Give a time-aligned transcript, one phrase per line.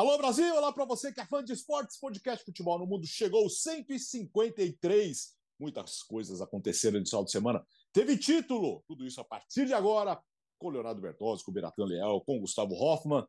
[0.00, 3.50] Alô Brasil, olá para você que é fã de esportes, podcast Futebol no Mundo chegou
[3.50, 5.36] 153.
[5.58, 7.62] Muitas coisas aconteceram nesse final de semana.
[7.92, 10.18] Teve título, tudo isso a partir de agora,
[10.58, 13.26] com Leonardo Bertozzi, com Beratan Leal, com Gustavo Hoffman.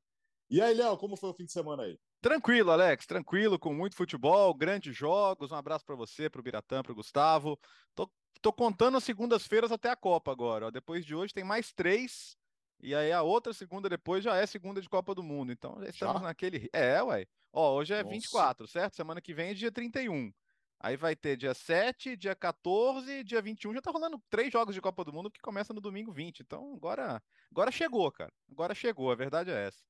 [0.49, 1.99] E aí, Léo, como foi o fim de semana aí?
[2.21, 5.51] Tranquilo, Alex, tranquilo, com muito futebol, grandes jogos.
[5.51, 7.59] Um abraço para você, para o Biratã, para o Gustavo.
[7.93, 8.09] Tô,
[8.41, 10.67] tô contando as segundas-feiras até a Copa agora.
[10.67, 10.71] Ó.
[10.71, 12.37] Depois de hoje tem mais três
[12.81, 15.51] e aí a outra segunda depois já é segunda de Copa do Mundo.
[15.51, 16.27] Então já estamos já?
[16.27, 16.69] naquele.
[16.73, 17.25] É, ué.
[17.53, 18.15] Ó, hoje é Nossa.
[18.15, 18.95] 24, certo?
[18.95, 20.31] Semana que vem é dia 31.
[20.79, 23.73] Aí vai ter dia 7, dia 14, dia 21.
[23.75, 26.39] Já tá rolando três jogos de Copa do Mundo que começa no domingo 20.
[26.39, 27.21] Então agora,
[27.51, 28.33] agora chegou, cara.
[28.51, 29.83] Agora chegou, a verdade é essa.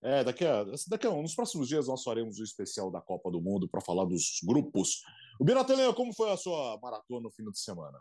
[0.00, 3.30] É, daqui a, daqui a nos próximos dias nós faremos o um especial da Copa
[3.30, 5.02] do Mundo para falar dos grupos.
[5.40, 7.98] O Biratelê, como foi a sua maratona no fim de semana?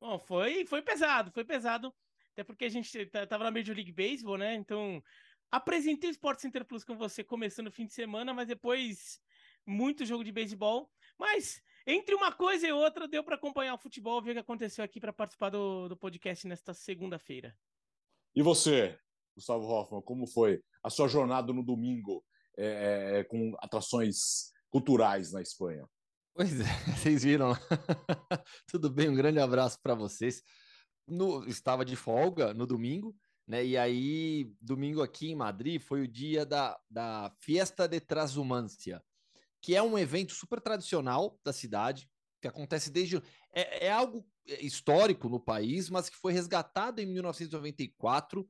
[0.00, 1.94] Bom, foi, foi pesado, foi pesado.
[2.32, 4.54] Até porque a gente tava na Major League Baseball, né?
[4.54, 5.02] Então,
[5.50, 9.20] apresentei o Sport Center Plus com você começando o fim de semana, mas depois
[9.66, 10.90] muito jogo de beisebol.
[11.18, 14.84] Mas entre uma coisa e outra, deu para acompanhar o futebol, ver o que aconteceu
[14.84, 17.56] aqui para participar do, do podcast nesta segunda-feira.
[18.34, 18.98] E você,
[19.34, 22.24] Gustavo Hoffman, como foi a sua jornada no domingo
[22.56, 25.84] é, é com atrações culturais na Espanha?
[26.32, 26.64] Pois é,
[26.96, 27.54] vocês viram.
[28.70, 30.42] Tudo bem, um grande abraço para vocês
[31.06, 33.64] no, estava de folga no domingo, né?
[33.64, 39.02] E aí, domingo aqui em Madrid foi o dia da, da Fiesta de Trasumância,
[39.60, 42.08] que é um evento super tradicional da cidade,
[42.40, 43.16] que acontece desde.
[43.52, 44.24] É, é algo
[44.60, 48.48] histórico no país, mas que foi resgatado em 1994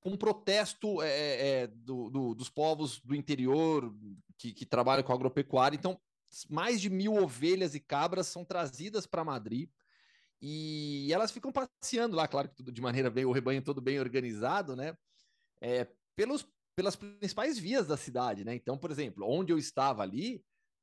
[0.00, 3.94] com um protesto é, é, é, do, do, dos povos do interior
[4.36, 5.76] que, que trabalham com agropecuária.
[5.76, 6.00] Então,
[6.48, 9.68] mais de mil ovelhas e cabras são trazidas para Madrid
[10.40, 13.98] e elas ficam passeando lá, claro que tudo de maneira bem, o rebanho todo bem
[13.98, 14.96] organizado, né?
[15.60, 18.54] É, pelos, pelas principais vias da cidade, né?
[18.54, 20.42] Então, por exemplo, onde eu estava ali,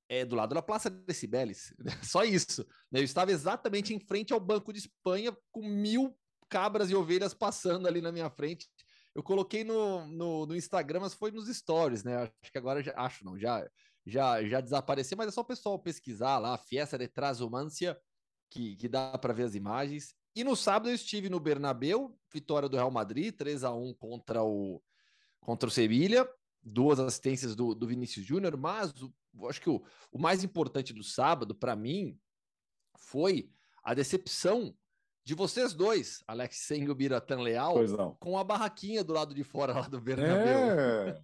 [0.10, 1.74] é do lado da Praça de Cibeles,
[2.04, 2.66] só isso.
[2.92, 3.00] Né?
[3.00, 6.18] Eu estava exatamente em frente ao Banco de Espanha, com mil
[6.50, 8.68] cabras e ovelhas passando ali na minha frente.
[9.16, 12.24] Eu coloquei no, no, no Instagram, mas foi nos stories, né?
[12.24, 13.66] Acho que agora já acho não, já
[14.06, 17.98] já já desapareceu, mas é só o pessoal pesquisar lá, Fiesta de Trasumância
[18.50, 20.14] que, que dá para ver as imagens.
[20.36, 24.44] E no sábado eu estive no Bernabeu, vitória do Real Madrid, 3 a 1 contra
[24.44, 24.82] o
[25.40, 26.28] contra o Sevilha,
[26.64, 29.14] duas assistências do, do Vinícius Júnior, mas o,
[29.48, 32.20] acho que o, o mais importante do sábado, para mim,
[32.98, 33.52] foi
[33.84, 34.76] a decepção
[35.24, 37.76] de vocês dois, Alex Seng e o Biratan Leal,
[38.20, 40.60] com a barraquinha do lado de fora lá do Bernabéu.
[40.80, 41.22] É.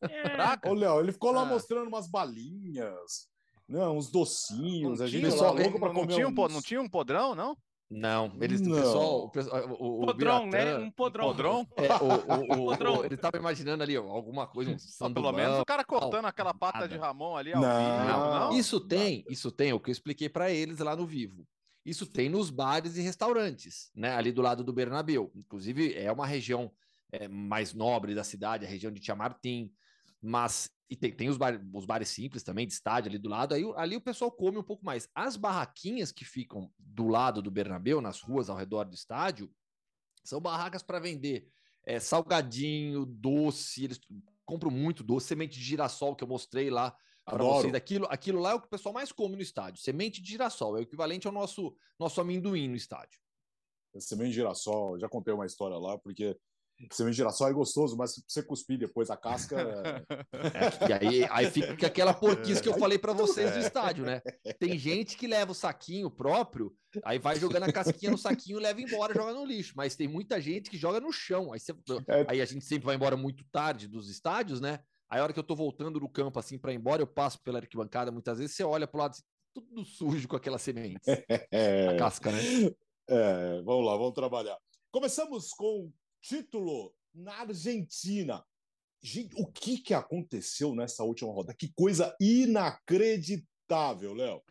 [0.66, 0.68] é.
[0.68, 1.46] Ô, Léo, ele ficou lá ah.
[1.46, 3.28] mostrando umas balinhas,
[3.70, 4.98] não, uns docinhos.
[4.98, 6.14] Não a gente pessoal louco para comer.
[6.14, 7.56] Tinha um, não tinha um podrão, não?
[7.88, 8.72] Não, eles, não.
[8.72, 10.50] o pessoal, o, pessoal, o, o podrão, né?
[10.50, 10.84] Biratã, né?
[10.84, 11.26] Um podrão.
[11.26, 11.68] podrão?
[11.76, 13.04] É, o, o, podrão.
[13.04, 16.80] ele tava imaginando ali alguma coisa, um Pelo menos o cara cortando não, aquela pata
[16.80, 16.88] nada.
[16.88, 18.18] de Ramon ali ao não, vivo.
[18.18, 21.46] Não, isso tem, isso tem, o que eu expliquei para eles lá no vivo.
[21.84, 24.14] Isso tem nos bares e restaurantes, né?
[24.14, 25.32] Ali do lado do Bernabéu.
[25.34, 26.70] Inclusive, é uma região
[27.10, 29.72] é, mais nobre da cidade, a região de Chamartim.
[30.22, 33.54] Mas e tem, tem os, bar, os bares simples também, de estádio ali do lado,
[33.54, 35.08] aí ali o pessoal come um pouco mais.
[35.14, 39.48] As barraquinhas que ficam do lado do Bernabéu, nas ruas ao redor do estádio,
[40.24, 41.46] são barracas para vender
[41.84, 44.00] é, salgadinho, doce, eles
[44.44, 47.72] compram muito doce, semente de girassol que eu mostrei lá para vocês.
[47.72, 49.80] Aquilo, aquilo lá é o que o pessoal mais come no estádio.
[49.80, 53.20] Semente de girassol é o equivalente ao nosso, nosso amendoim no estádio.
[53.98, 56.36] Semente de girassol, já contei uma história lá, porque
[56.92, 59.56] Semente de girassol é gostoso, mas se você cuspir depois a casca.
[60.32, 63.60] É, e aí, aí fica aquela porquice que eu falei para vocês do é.
[63.60, 64.20] estádio, né?
[64.58, 66.74] Tem gente que leva o saquinho próprio,
[67.04, 69.74] aí vai jogando a casquinha no saquinho, leva embora, joga no lixo.
[69.76, 71.52] Mas tem muita gente que joga no chão.
[71.52, 71.72] Aí, você,
[72.08, 72.26] é.
[72.28, 74.80] aí a gente sempre vai embora muito tarde dos estádios, né?
[75.10, 77.40] Aí a hora que eu tô voltando do campo assim para ir embora, eu passo
[77.42, 79.22] pela arquibancada, muitas vezes você olha pro lado assim,
[79.52, 81.02] tudo sujo com aquela semente.
[81.90, 82.38] A casca, né?
[83.08, 84.56] É, vamos lá, vamos trabalhar.
[84.92, 88.44] Começamos com título na Argentina.
[89.02, 91.56] Gente, o que, que aconteceu nessa última rodada?
[91.56, 94.42] Que coisa inacreditável, Léo.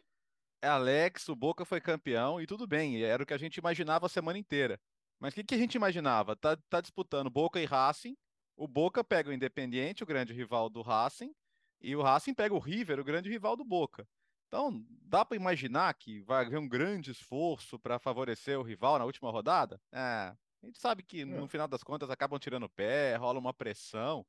[0.62, 4.08] É Alex, o Boca foi campeão e tudo bem, era o que a gente imaginava
[4.08, 4.80] a semana inteira.
[5.20, 6.36] Mas o que, que a gente imaginava?
[6.36, 8.18] Tá, tá disputando Boca e Racing,
[8.58, 11.34] o Boca pega o Independiente, o grande rival do Racing,
[11.82, 14.06] e o Racing pega o River, o grande rival do Boca.
[14.48, 19.06] Então, dá para imaginar que vai haver um grande esforço para favorecer o rival na
[19.06, 19.80] última rodada?
[19.94, 21.48] É, a gente sabe que no é.
[21.48, 24.26] final das contas acabam tirando o pé, rola uma pressão.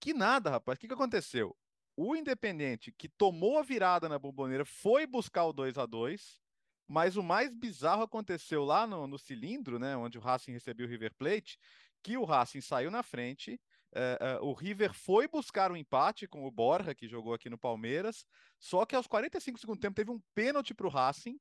[0.00, 0.76] Que nada, rapaz.
[0.76, 1.56] O que, que aconteceu?
[1.96, 6.40] O Independente, que tomou a virada na bomboneira, foi buscar o 2 a 2
[6.90, 9.94] mas o mais bizarro aconteceu lá no, no cilindro, né?
[9.94, 11.58] Onde o Racing recebeu o River Plate,
[12.02, 13.60] que o Racing saiu na frente,
[13.90, 17.56] Uh, uh, o River foi buscar um empate com o Borja, que jogou aqui no
[17.56, 18.26] Palmeiras,
[18.58, 21.40] só que aos 45 do segundo tempo teve um pênalti para o Racing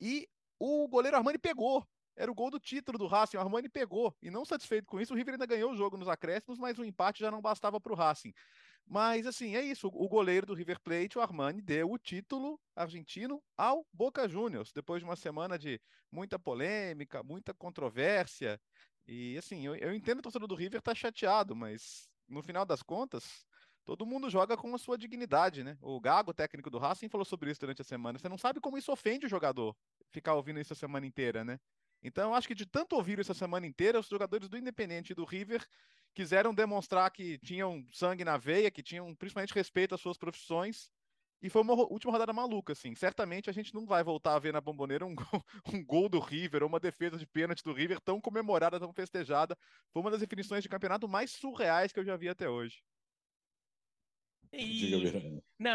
[0.00, 0.28] e
[0.60, 1.84] o goleiro Armani pegou.
[2.16, 4.16] Era o gol do título do Racing, o Armani pegou.
[4.22, 6.84] E não satisfeito com isso, o River ainda ganhou o jogo nos acréscimos, mas o
[6.84, 8.32] empate já não bastava para o Racing.
[8.86, 9.88] Mas, assim, é isso.
[9.88, 15.00] O goleiro do River Plate, o Armani, deu o título argentino ao Boca Juniors, depois
[15.00, 15.80] de uma semana de
[16.10, 18.60] muita polêmica, muita controvérsia.
[19.06, 22.82] E, assim, eu, eu entendo o torcedor do River tá chateado, mas no final das
[22.82, 23.44] contas,
[23.84, 25.76] todo mundo joga com a sua dignidade, né?
[25.80, 28.18] O Gago, técnico do Racing, falou sobre isso durante a semana.
[28.18, 29.76] Você não sabe como isso ofende o jogador,
[30.10, 31.58] ficar ouvindo isso a semana inteira, né?
[32.02, 35.14] Então, acho que de tanto ouvir isso a semana inteira, os jogadores do Independente e
[35.14, 35.66] do River
[36.14, 40.90] quiseram demonstrar que tinham sangue na veia, que tinham principalmente respeito às suas profissões.
[41.42, 42.94] E foi uma última rodada maluca, assim.
[42.94, 46.18] Certamente a gente não vai voltar a ver na bomboneira um gol, um gol do
[46.18, 49.56] River ou uma defesa de pênalti do River tão comemorada, tão festejada.
[49.92, 52.82] Foi uma das definições de campeonato mais surreais que eu já vi até hoje.
[54.52, 55.42] E...
[55.58, 55.72] Não,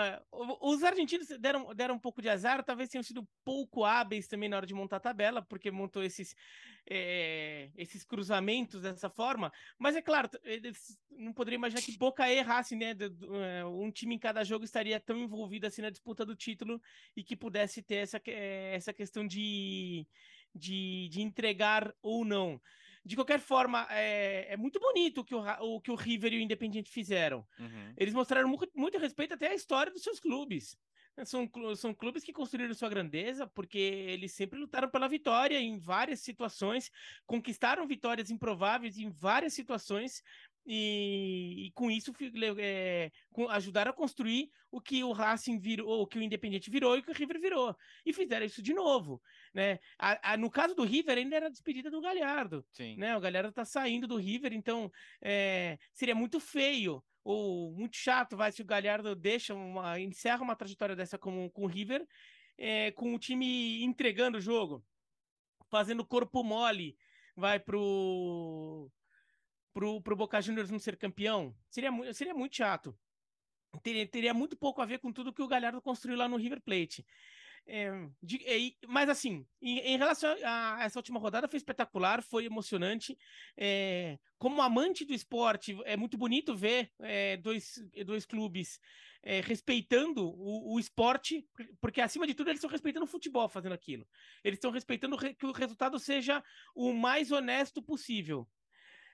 [0.62, 4.58] os argentinos deram, deram um pouco de azar, talvez tenham sido pouco hábeis também na
[4.58, 6.36] hora de montar a tabela, porque montou esses,
[6.90, 9.52] é, esses cruzamentos dessa forma.
[9.80, 12.96] Mas é claro, eles não poderia imaginar que Boca errasse, né?
[13.60, 16.82] É, um time em cada jogo estaria tão envolvido assim na disputa do título
[17.16, 20.06] e que pudesse ter essa, é, essa questão de,
[20.54, 22.62] de, de entregar ou não.
[23.04, 26.38] De qualquer forma, é, é muito bonito o que o, o, que o River e
[26.38, 27.46] o Independiente fizeram.
[27.60, 27.94] Uhum.
[27.98, 30.78] Eles mostraram muito, muito respeito até à história dos seus clubes.
[31.26, 36.22] São, são clubes que construíram sua grandeza porque eles sempre lutaram pela vitória em várias
[36.22, 36.90] situações,
[37.28, 40.24] conquistaram vitórias improváveis em várias situações
[40.66, 42.14] e, e, com isso
[42.48, 43.12] é,
[43.50, 47.04] ajudaram a construir o que o Racing virou, o que o Independiente virou e o
[47.04, 47.76] que o River virou.
[48.06, 49.22] E fizeram isso de novo.
[49.54, 49.80] Né?
[49.98, 52.66] A, a, no caso do River, ainda era a despedida do Galhardo.
[52.72, 52.96] Sim.
[52.98, 53.18] Né?
[53.18, 54.92] O Galhardo tá saindo do River, então
[55.22, 60.56] é, seria muito feio ou muito chato vai se o Galhardo deixa uma, encerra uma
[60.56, 62.06] trajetória dessa com, com o River,
[62.58, 64.84] é, com o time entregando o jogo,
[65.70, 66.98] fazendo corpo mole,
[67.36, 68.90] vai pro
[69.74, 72.98] pro, pro Boca Juniors não ser campeão, seria, seria muito chato.
[73.82, 76.62] Teria, teria muito pouco a ver com tudo que o Galhardo construiu lá no River
[76.62, 77.06] Plate.
[77.68, 77.92] É,
[78.22, 83.18] de, é, mas assim, em, em, relação a essa última rodada, foi espetacular, foi emocionante.
[83.56, 87.76] É, como amante do esporte, é muito bonito ver é, dois,
[88.06, 88.80] dois clubes
[89.24, 91.48] é, respeitando o, o, esporte,
[91.80, 94.08] porque acima de tudo eles estão respeitando o futebol fazendo aquilo.
[94.44, 96.44] Eles estão respeitando que o resultado seja
[96.76, 98.48] o mais honesto possível.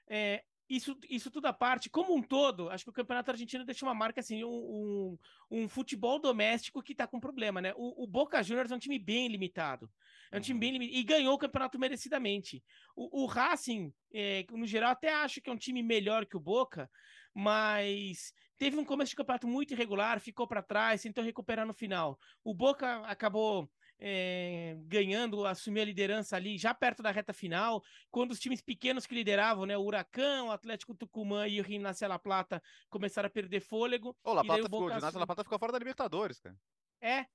[0.10, 3.86] É, isso, isso tudo à parte, como um todo, acho que o Campeonato Argentino deixa
[3.86, 5.18] uma marca assim, um, um,
[5.50, 7.74] um futebol doméstico que está com problema, né?
[7.78, 9.90] O, o, Boca Juniors é um time bem limitado.
[10.30, 10.80] É um time bem uhum.
[10.80, 11.00] limitado.
[11.00, 12.62] E ganhou o campeonato merecidamente.
[12.96, 16.42] O, o Racing, é, no geral, até acho que é um time melhor que o
[16.42, 16.90] Boca,
[17.34, 22.20] mas teve um começo de campeonato muito irregular, ficou para trás, tentou recuperar no final.
[22.44, 28.32] O Boca acabou é, ganhando, assumiu a liderança ali já perto da reta final, quando
[28.32, 32.20] os times pequenos que lideravam, né, o Huracão, o Atlético Tucumã e o Gimnasia La
[32.20, 34.16] Plata começaram a perder fôlego.
[34.24, 36.56] La Plata ficou, o Gimnasia La Plata ficou fora da Libertadores, cara.
[37.02, 37.26] É,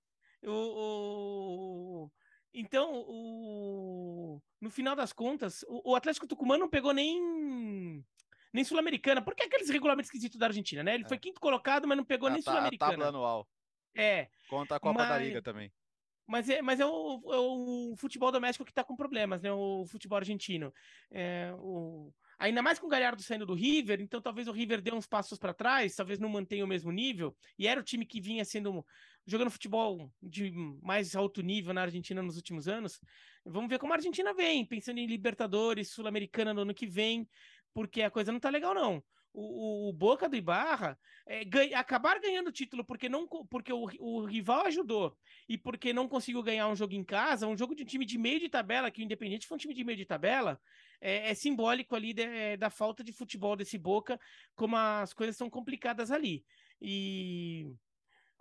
[0.44, 2.10] o, o...
[2.54, 4.42] Então, o...
[4.60, 8.04] no final das contas, o, Atlético Tucumã não pegou nem
[8.52, 10.94] nem Sul-Americana, porque é aqueles regulamentos esquisitos da Argentina, né?
[10.94, 11.08] Ele é.
[11.08, 12.90] foi quinto colocado, mas não pegou a, nem Sul-Americana.
[12.90, 13.48] A tabela anual.
[13.94, 14.28] É.
[14.48, 15.08] Conta a Copa mas...
[15.08, 15.72] da Liga também.
[16.32, 19.52] Mas é, mas é, o, é o futebol doméstico que está com problemas, né?
[19.52, 20.72] O futebol argentino.
[21.10, 22.10] É, o...
[22.38, 25.38] Ainda mais com o Galhardo saindo do River, então talvez o River dê uns passos
[25.38, 27.36] para trás, talvez não mantenha o mesmo nível.
[27.58, 28.82] E era o time que vinha sendo
[29.26, 30.50] jogando futebol de
[30.82, 32.98] mais alto nível na Argentina nos últimos anos.
[33.44, 37.28] Vamos ver como a Argentina vem, pensando em Libertadores, Sul-Americana no ano que vem,
[37.74, 42.20] porque a coisa não tá legal, não o, o, Boca do Ibarra é, ganha, acabar
[42.20, 45.16] ganhando o título porque, não, porque o, o, rival ajudou
[45.48, 48.18] e porque não conseguiu ganhar um jogo em casa, um jogo de um time de
[48.18, 50.60] meio de tabela, que o Independente foi um time de meio de tabela,
[51.00, 54.20] é, é simbólico ali de, é, da falta de futebol desse Boca,
[54.54, 56.44] como as coisas são complicadas ali.
[56.80, 57.72] E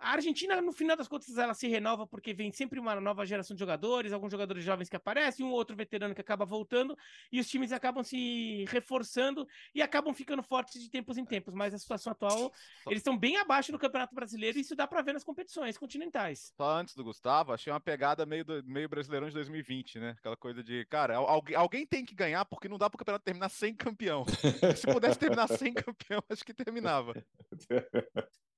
[0.01, 3.55] a Argentina, no final das contas, ela se renova porque vem sempre uma nova geração
[3.55, 6.98] de jogadores, alguns jogadores jovens que aparecem, um outro veterano que acaba voltando,
[7.31, 11.53] e os times acabam se reforçando e acabam ficando fortes de tempos em tempos.
[11.53, 12.51] Mas a situação atual,
[12.88, 16.51] eles estão bem abaixo do Campeonato Brasileiro e isso dá para ver nas competições continentais.
[16.58, 20.15] Só antes do Gustavo, achei uma pegada meio, do, meio brasileirão de 2020, né?
[20.17, 23.24] Aquela coisa de, cara, alguém, alguém tem que ganhar porque não dá para o campeonato
[23.24, 24.25] terminar sem campeão.
[24.75, 27.13] Se pudesse terminar sem campeão, acho que terminava.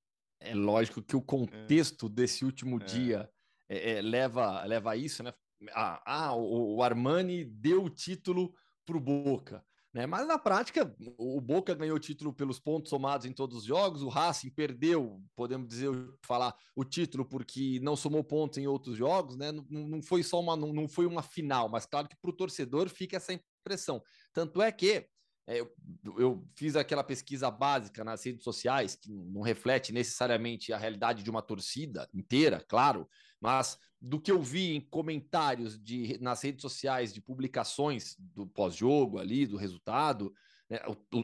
[0.44, 1.24] é lógico que o é.
[1.26, 2.10] contexto é.
[2.10, 2.86] desse último é.
[2.86, 3.30] dia
[3.70, 5.34] é, é, leva, leva a isso, né?
[5.72, 8.54] Ah, ah o, o, Armani deu o título
[8.86, 9.66] para o Boca.
[9.94, 10.08] Né?
[10.08, 14.02] Mas na prática, o Boca ganhou o título pelos pontos somados em todos os jogos,
[14.02, 15.92] o Racing perdeu, podemos dizer,
[16.26, 19.52] falar o título porque não somou pontos em outros jogos, né?
[19.52, 22.36] Não, não foi só uma, não, não foi uma final, mas claro que para o
[22.36, 24.02] torcedor fica essa impressão.
[24.34, 25.08] Tanto é que
[25.46, 25.70] é, eu,
[26.18, 31.30] eu, fiz aquela pesquisa básica nas redes sociais, que não reflete necessariamente a realidade de
[31.30, 33.08] uma torcida inteira, claro,
[33.42, 39.20] mas do que eu vi em comentários de, nas redes sociais de publicações do pós-jogo
[39.20, 40.34] ali, do resultado,
[40.70, 40.80] né,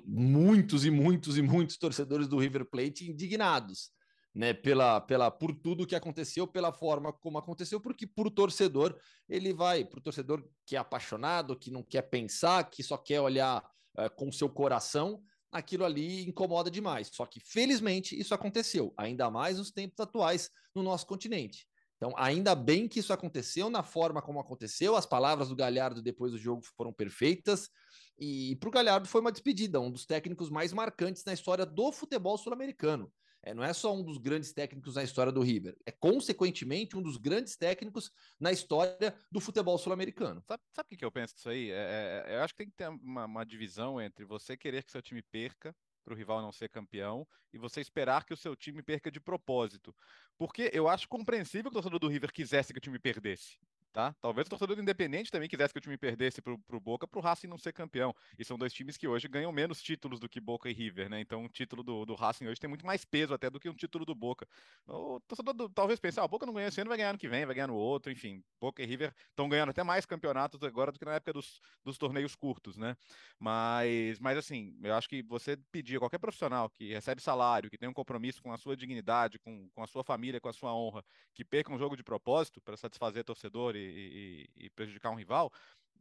[0.05, 3.91] muitos e muitos e muitos torcedores do River Plate indignados.
[4.31, 8.95] Né, pela, pela, por tudo que aconteceu, pela forma como aconteceu, porque o torcedor,
[9.27, 13.19] ele vai, para o torcedor que é apaixonado, que não quer pensar, que só quer
[13.19, 13.67] olhar
[13.97, 17.09] uh, com seu coração, aquilo ali incomoda demais.
[17.11, 21.67] Só que, felizmente, isso aconteceu, ainda mais nos tempos atuais no nosso continente.
[21.97, 24.95] Então, ainda bem que isso aconteceu na forma como aconteceu.
[24.95, 27.69] As palavras do Galhardo depois do jogo foram perfeitas.
[28.17, 31.91] E para o Galhardo foi uma despedida, um dos técnicos mais marcantes na história do
[31.91, 33.11] futebol sul-americano.
[33.41, 37.01] É, não é só um dos grandes técnicos na história do River, é consequentemente um
[37.01, 40.43] dos grandes técnicos na história do futebol sul-americano.
[40.47, 41.71] Sabe, sabe o que, eu penso disso aí?
[41.71, 44.91] É, é, eu acho que tem que ter uma, uma divisão entre você querer que
[44.91, 48.55] seu time perca para o rival não ser campeão e você esperar que o seu
[48.55, 49.95] time perca de propósito.
[50.37, 53.57] Porque eu acho compreensível que o torcedor do River quisesse que o time perdesse
[53.91, 54.15] tá?
[54.21, 57.21] Talvez o torcedor do Independente também quisesse que o time perdesse pro, pro Boca, pro
[57.21, 58.13] Racing não ser campeão.
[58.37, 61.19] E são dois times que hoje ganham menos títulos do que Boca e River, né?
[61.19, 63.73] Então o título do, do Racing hoje tem muito mais peso até do que um
[63.73, 64.47] título do Boca.
[64.87, 67.19] O torcedor do, talvez pense, ah, o Boca não ganha esse ano, vai ganhar no
[67.19, 68.43] que vem, vai ganhar no outro, enfim.
[68.59, 71.97] Boca e River estão ganhando até mais campeonatos agora do que na época dos, dos
[71.97, 72.95] torneios curtos, né?
[73.39, 77.77] Mas, mas assim, eu acho que você pedir a qualquer profissional que recebe salário, que
[77.77, 80.73] tem um compromisso com a sua dignidade, com, com a sua família, com a sua
[80.73, 81.03] honra,
[81.33, 85.51] que perca um jogo de propósito para satisfazer torcedor e, e e prejudicar um rival,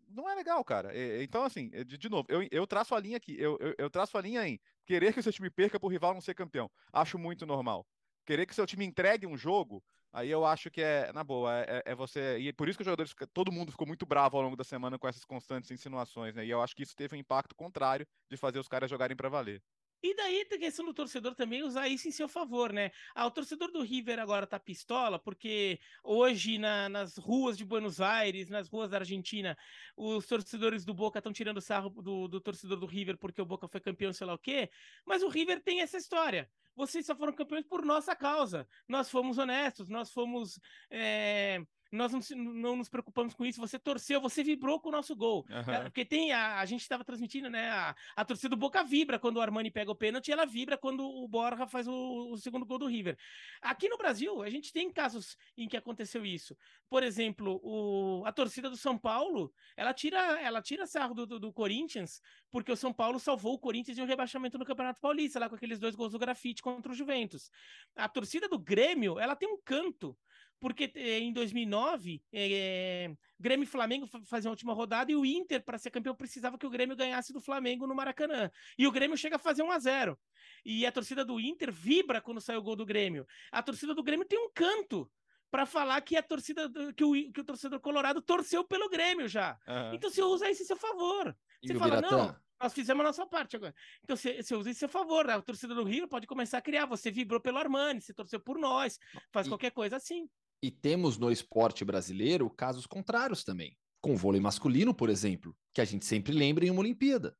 [0.08, 0.90] não é legal, cara.
[1.23, 4.16] então, assim, de, de novo, eu, eu, traço a linha aqui, eu, eu, eu, traço
[4.16, 6.70] a linha em querer que o seu time perca para o rival não ser campeão.
[6.92, 7.87] Acho muito normal.
[8.25, 9.82] Querer que o seu time entregue um jogo,
[10.12, 12.38] aí eu acho que é, na boa, é, é você.
[12.38, 14.99] E por isso que os jogadores, todo mundo ficou muito bravo ao longo da semana
[14.99, 16.44] com essas constantes insinuações, né?
[16.44, 19.28] E eu acho que isso teve um impacto contrário de fazer os caras jogarem para
[19.28, 19.62] valer.
[20.02, 22.90] E daí tem questão do torcedor também usar isso em seu favor, né?
[23.14, 28.00] Ah, o torcedor do River agora tá pistola, porque hoje na, nas ruas de Buenos
[28.00, 29.56] Aires, nas ruas da Argentina,
[29.96, 33.66] os torcedores do Boca estão tirando sarro do, do torcedor do River porque o Boca
[33.66, 34.70] foi campeão, sei lá o quê.
[35.04, 38.66] Mas o River tem essa história vocês só foram campeões por nossa causa.
[38.86, 41.60] Nós fomos honestos, nós fomos é,
[41.90, 43.61] nós não, não, nos preocupamos com isso.
[43.61, 45.47] Você torceu, você vibrou com o nosso gol.
[45.49, 45.83] Uhum.
[45.85, 47.71] Porque tem a, a gente estava transmitindo, né?
[47.71, 51.02] A, a, torcida do Boca vibra quando o Armani pega o pênalti, ela vibra quando
[51.02, 53.16] o Borja faz o, o, segundo gol do River.
[53.62, 56.57] Aqui no Brasil, a gente tem casos em que aconteceu isso.
[56.90, 61.40] Por exemplo, o, a torcida do São Paulo, ela tira, ela tira sarro do, do,
[61.40, 65.38] do Corinthians, porque o São Paulo salvou o Corinthians de um rebaixamento no Campeonato Paulista,
[65.38, 67.50] lá com aqueles dois gols do grafite contra o Juventus.
[67.97, 70.16] A torcida do Grêmio, ela tem um canto
[70.60, 75.64] porque eh, em 2009, é, Grêmio e Flamengo faziam a última rodada e o Inter,
[75.64, 78.50] para ser campeão, precisava que o Grêmio ganhasse do Flamengo no Maracanã.
[78.76, 80.18] E o Grêmio chega a fazer 1 a 0
[80.64, 83.26] E a torcida do Inter vibra quando sai o gol do Grêmio.
[83.52, 85.10] A torcida do Grêmio tem um canto
[85.50, 89.58] para falar que a torcida que o, que o torcedor colorado torceu pelo Grêmio já.
[89.66, 89.94] Uhum.
[89.94, 91.34] Então você usa isso em seu favor.
[91.62, 93.74] Você e fala, não, nós fizemos a nossa parte agora.
[94.02, 95.28] Então você, você usa isso a seu favor.
[95.30, 96.86] A torcida do Rio pode começar a criar.
[96.86, 98.98] Você vibrou pelo Armani, você torceu por nós,
[99.32, 100.28] faz e, qualquer coisa assim.
[100.62, 105.80] E temos no esporte brasileiro casos contrários também, com o vôlei masculino, por exemplo, que
[105.80, 107.36] a gente sempre lembra em uma Olimpíada.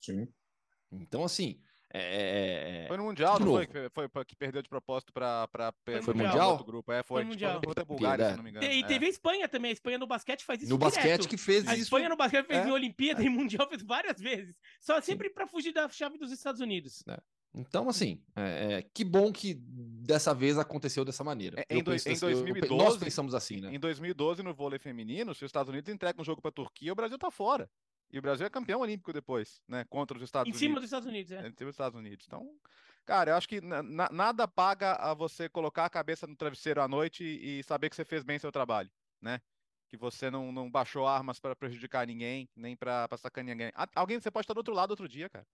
[0.00, 0.28] Sim.
[0.90, 1.60] Então, assim.
[1.92, 2.00] É...
[2.00, 3.68] é, é foi no Mundial, não foi?
[3.94, 5.48] Foi, foi que perdeu de propósito para
[6.02, 6.50] Foi Mundial?
[6.50, 6.92] Outro grupo.
[6.92, 7.60] É, foi, foi Mundial.
[7.60, 8.30] Tipo, Bulgária, é.
[8.30, 8.66] se não me engano.
[8.66, 9.08] E, teve é.
[9.08, 9.70] a Espanha também.
[9.70, 10.94] A Espanha no basquete faz isso No direto.
[10.94, 11.82] basquete que fez a isso.
[11.82, 12.68] A Espanha no basquete fez é.
[12.68, 14.56] em Olimpíada e Mundial fez várias vezes.
[14.80, 17.04] Só sempre para fugir da chave dos Estados Unidos.
[17.08, 17.18] É.
[17.56, 21.58] Então, assim, é, é, que bom que dessa vez aconteceu dessa maneira.
[21.68, 23.74] É, em, do, penso, em 2012, eu, nós pensamos assim, né?
[23.74, 26.92] Em 2012, no vôlei feminino, se os Estados Unidos entregam um jogo para a Turquia,
[26.92, 27.68] o Brasil tá fora.
[28.12, 29.84] E o Brasil é campeão olímpico depois, né?
[29.88, 30.62] Contra os Estados em Unidos.
[30.62, 31.38] Em cima dos Estados Unidos, é.
[31.38, 32.26] Em cima dos Estados Unidos.
[32.26, 32.54] Então,
[33.06, 36.86] cara, eu acho que na, nada paga a você colocar a cabeça no travesseiro à
[36.86, 39.40] noite e, e saber que você fez bem seu trabalho, né?
[39.88, 43.72] Que você não, não baixou armas para prejudicar ninguém, nem para sacanear ninguém.
[43.94, 45.46] Alguém, você pode estar do outro lado outro dia, cara.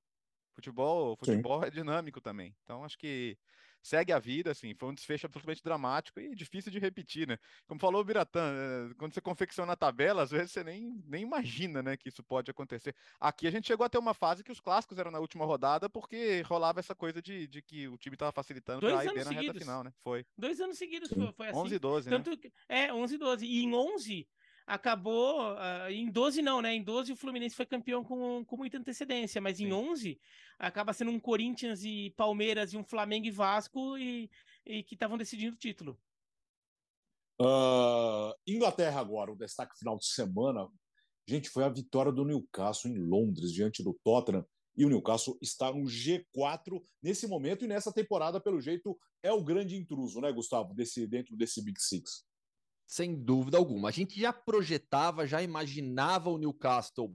[0.54, 2.54] Futebol, futebol é dinâmico também.
[2.62, 3.36] Então acho que
[3.82, 7.36] segue a vida, assim, foi um desfecho absolutamente dramático e difícil de repetir, né?
[7.66, 11.22] Como falou o Biratã, eh, quando você confecciona a tabela, às vezes você nem, nem
[11.24, 12.94] imagina, né, que isso pode acontecer.
[13.18, 15.90] Aqui a gente chegou a ter uma fase que os clássicos eram na última rodada
[15.90, 19.30] porque rolava essa coisa de, de que o time estava facilitando para ir bem na
[19.30, 19.92] reta final, né?
[19.98, 20.24] Foi.
[20.38, 21.58] Dois anos seguidos foi, foi assim.
[21.58, 22.36] 11 e 12, Tanto, né?
[22.68, 23.46] É, 11 e 12.
[23.46, 24.28] E em 11
[24.66, 26.74] acabou uh, em 12 não, né?
[26.74, 29.72] Em 12 o Fluminense foi campeão com, com muita antecedência, mas em Sim.
[29.72, 30.20] 11
[30.58, 34.30] acaba sendo um Corinthians e Palmeiras e um Flamengo e Vasco e,
[34.64, 35.98] e que estavam decidindo o título.
[37.40, 40.68] Uh, Inglaterra agora, o destaque final de semana.
[41.26, 44.44] Gente, foi a vitória do Newcastle em Londres diante do Tottenham.
[44.76, 49.44] E o Newcastle está no G4 nesse momento e nessa temporada, pelo jeito, é o
[49.44, 52.24] grande intruso, né, Gustavo, desse, dentro desse Big Six.
[52.92, 53.88] Sem dúvida alguma.
[53.88, 57.10] A gente já projetava, já imaginava o Newcastle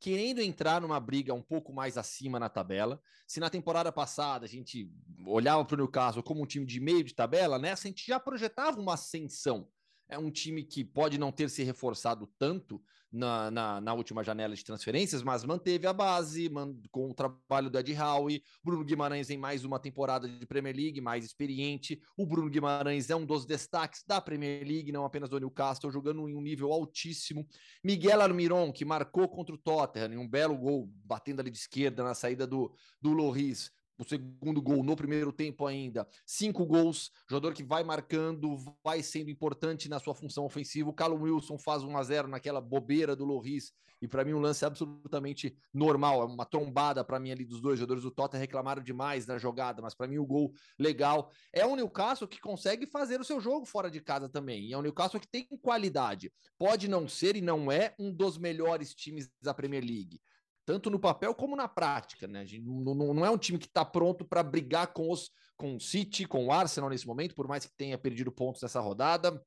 [0.00, 2.98] querendo entrar numa briga um pouco mais acima na tabela.
[3.26, 4.90] Se na temporada passada a gente
[5.26, 8.18] olhava para o Newcastle como um time de meio de tabela, nessa a gente já
[8.18, 9.68] projetava uma ascensão.
[10.10, 14.54] É um time que pode não ter se reforçado tanto, na, na, na, última janela
[14.54, 18.42] de transferências, mas manteve a base man, com o trabalho do Ed Howe.
[18.62, 22.00] Bruno Guimarães em mais uma temporada de Premier League, mais experiente.
[22.16, 26.28] O Bruno Guimarães é um dos destaques da Premier League, não apenas do Newcastle, jogando
[26.28, 27.46] em um nível altíssimo.
[27.82, 32.14] Miguel Almiron, que marcou contra o Tottenham, um belo gol, batendo ali de esquerda na
[32.14, 36.08] saída do, do Loris o segundo gol no primeiro tempo ainda.
[36.24, 40.88] Cinco gols, jogador que vai marcando, vai sendo importante na sua função ofensiva.
[40.88, 44.40] O Callum Wilson faz 1 a 0 naquela bobeira do Loris, e para mim um
[44.40, 48.82] lance absolutamente normal, é uma trombada para mim ali dos dois jogadores do Tottenham reclamaram
[48.82, 51.30] demais na jogada, mas para mim o gol legal.
[51.52, 54.64] É o Newcastle que consegue fazer o seu jogo fora de casa também.
[54.64, 56.32] E é o Newcastle que tem qualidade.
[56.58, 60.18] Pode não ser e não é um dos melhores times da Premier League
[60.64, 62.44] tanto no papel como na prática, né?
[62.62, 66.24] Não, não, é um time que está pronto para brigar com os com o City,
[66.24, 69.44] com o Arsenal nesse momento, por mais que tenha perdido pontos nessa rodada,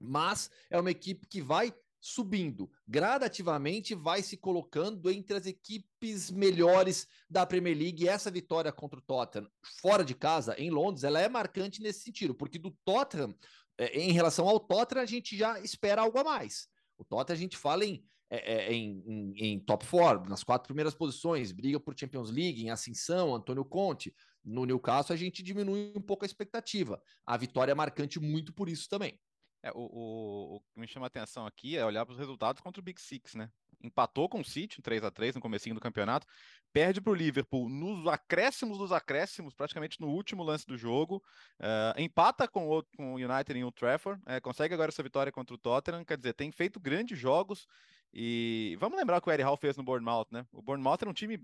[0.00, 7.06] mas é uma equipe que vai subindo gradativamente, vai se colocando entre as equipes melhores
[7.30, 8.02] da Premier League.
[8.02, 9.48] E essa vitória contra o Tottenham
[9.80, 13.32] fora de casa, em Londres, ela é marcante nesse sentido, porque do Tottenham,
[13.78, 16.66] é, em relação ao Tottenham, a gente já espera algo a mais.
[16.98, 20.68] O Tottenham a gente fala em é, é, em, em, em, top four, nas quatro
[20.68, 24.14] primeiras posições, briga por Champions League, em ascensão, Antônio Conte.
[24.42, 27.00] No Newcastle, a gente diminui um pouco a expectativa.
[27.26, 29.20] A vitória é marcante muito por isso também.
[29.62, 32.62] É, o, o, o, que me chama a atenção aqui é olhar para os resultados
[32.62, 33.50] contra o Big Six, né?
[33.82, 36.26] Empatou com o City, um 3 a 3 no comecinho do campeonato,
[36.72, 41.22] perde para o Liverpool nos acréscimos dos acréscimos, praticamente no último lance do jogo,
[41.60, 45.30] uh, empata com o, com o United em Old Trafford, uh, consegue agora essa vitória
[45.30, 47.66] contra o Tottenham, quer dizer, tem feito grandes jogos
[48.12, 50.46] e vamos lembrar o que o Eddie Hall fez no Bournemouth, né?
[50.52, 51.38] O Bournemouth era um time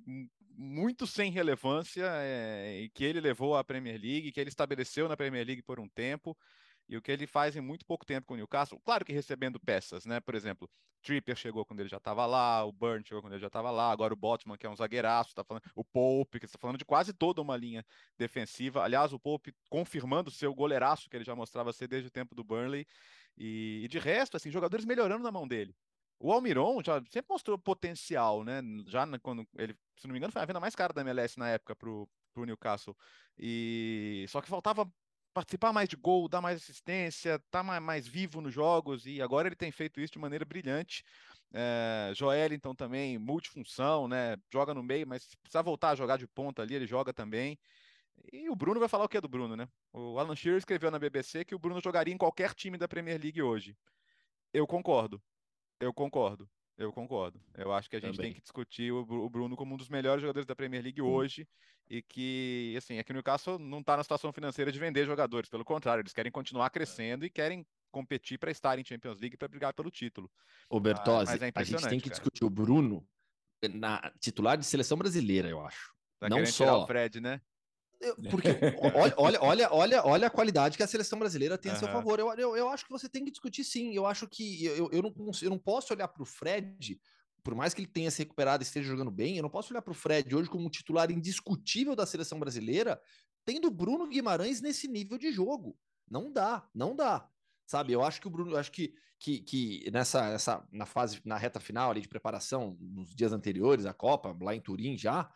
[0.51, 5.17] muito sem relevância é, e que ele levou à Premier League, que ele estabeleceu na
[5.17, 6.37] Premier League por um tempo
[6.89, 9.61] e o que ele faz em muito pouco tempo com o Newcastle, claro que recebendo
[9.61, 10.21] peças, né?
[10.21, 10.69] Por exemplo,
[11.03, 13.93] Tripper chegou quando ele já estava lá, o Burn chegou quando ele já estava lá,
[13.93, 16.85] agora o Botman, que é um zagueiraço, tá falando, o Pope, que está falando de
[16.85, 17.85] quase toda uma linha
[18.17, 18.83] defensiva.
[18.83, 22.43] Aliás, o Pope confirmando seu goleiraço que ele já mostrava ser desde o tempo do
[22.43, 22.87] Burnley.
[23.37, 25.75] E, e de resto, assim, jogadores melhorando na mão dele.
[26.19, 28.61] O Almiron já sempre mostrou potencial, né?
[28.87, 31.49] Já quando ele, se não me engano, foi a venda mais cara da MLS na
[31.51, 32.97] época pro, pro Newcastle.
[33.39, 34.91] E só que faltava
[35.33, 39.47] participar mais de gol, dar mais assistência, tá mais, mais vivo nos jogos e agora
[39.47, 41.05] ele tem feito isso de maneira brilhante.
[41.53, 44.37] É, Joel, então, também multifunção, né?
[44.53, 47.59] Joga no meio, mas se precisar voltar a jogar de ponta ali, ele joga também.
[48.33, 49.69] E o Bruno vai falar o que é do Bruno, né?
[49.93, 53.21] O Alan Shearer escreveu na BBC que o Bruno jogaria em qualquer time da Premier
[53.21, 53.77] League hoje.
[54.53, 55.23] Eu concordo.
[55.81, 56.49] Eu concordo.
[56.77, 57.41] Eu concordo.
[57.57, 58.31] Eu acho que a gente Também.
[58.31, 61.07] tem que discutir o Bruno como um dos melhores jogadores da Premier League hum.
[61.07, 61.47] hoje
[61.91, 65.49] e que, assim, é que o Newcastle não está na situação financeira de vender jogadores,
[65.49, 69.49] pelo contrário, eles querem continuar crescendo e querem competir para estar em Champions League para
[69.49, 70.31] brigar pelo título.
[70.69, 72.21] O Bertozzi, ah, é a gente tem que cara.
[72.21, 73.05] discutir o Bruno
[73.75, 75.93] na titular de seleção brasileira, eu acho.
[76.21, 77.41] Tá não só o Fred, né?
[78.31, 78.49] Porque
[79.17, 82.19] olha, olha, olha, olha a qualidade que a seleção brasileira tem a seu favor.
[82.19, 83.95] Eu, eu, eu acho que você tem que discutir sim.
[83.95, 87.01] Eu acho que eu, eu, não, eu não posso olhar para o Fred,
[87.43, 89.83] por mais que ele tenha se recuperado e esteja jogando bem, eu não posso olhar
[89.83, 93.01] para o Fred hoje como um titular indiscutível da seleção brasileira,
[93.45, 95.77] tendo Bruno Guimarães nesse nível de jogo.
[96.11, 97.29] Não dá, não dá.
[97.67, 101.37] Sabe, eu acho que o Bruno, acho que, que, que nessa, essa, na fase, na
[101.37, 105.31] reta final ali de preparação, nos dias anteriores à Copa, lá em Turim já,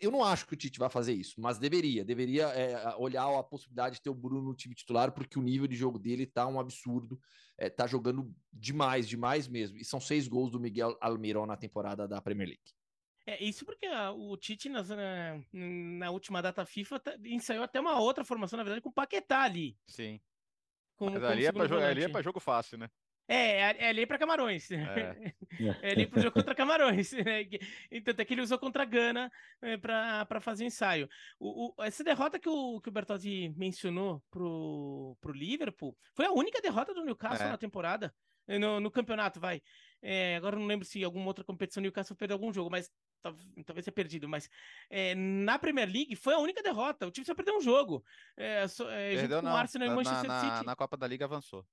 [0.00, 2.04] eu não acho que o Tite vai fazer isso, mas deveria.
[2.04, 5.66] Deveria é, olhar a possibilidade de ter o Bruno no time titular, porque o nível
[5.66, 7.20] de jogo dele tá um absurdo.
[7.58, 9.76] É, tá jogando demais, demais mesmo.
[9.76, 12.72] E são seis gols do Miguel Almirón na temporada da Premier League.
[13.26, 14.82] É isso porque a, o Tite na,
[15.52, 19.42] na, última data FIFA tá, ensaiou até uma outra formação, na verdade, com o Paquetá
[19.42, 19.76] ali.
[19.86, 20.20] Sim.
[20.96, 22.90] Com, Mas ali, é pra, ali é para jogo fácil, né?
[23.32, 24.70] É, é, é ali para Camarões.
[24.70, 25.34] É.
[25.82, 27.12] é ali pro jogo contra Camarões.
[27.22, 27.46] Né?
[27.90, 31.08] Então, até que ele usou contra Gana é, para fazer o ensaio.
[31.38, 36.32] O, o, essa derrota que o, que o Bertozzi mencionou pro, pro Liverpool foi a
[36.32, 37.50] única derrota do Newcastle é.
[37.50, 38.12] na temporada.
[38.48, 39.62] no, no campeonato, vai.
[40.02, 42.90] É, agora não lembro se alguma outra competição o Newcastle perdeu algum jogo, mas
[43.64, 44.50] talvez tenha perdido, mas
[44.90, 47.06] é, na Premier League foi a única derrota.
[47.06, 48.04] O time só perdeu um jogo.
[48.36, 49.52] É, é, Perdeu junto com não.
[49.52, 50.66] o Arsenal na, e Manchester na, City.
[50.66, 51.64] Na Copa da Liga avançou.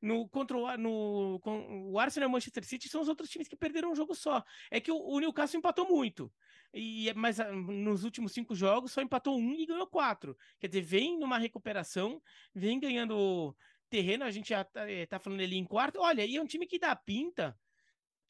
[0.00, 3.48] No, contra o, no, com, o Arsenal e o Manchester City são os outros times
[3.48, 4.42] que perderam um jogo só.
[4.70, 6.32] É que o, o Newcastle empatou muito.
[6.72, 10.36] E, mas ah, nos últimos cinco jogos só empatou um e ganhou quatro.
[10.58, 12.22] Quer dizer, vem numa recuperação,
[12.54, 13.54] vem ganhando
[13.88, 14.24] terreno.
[14.24, 16.00] A gente já tá, é, tá falando ali em quarto.
[16.00, 17.58] Olha, e é um time que dá pinta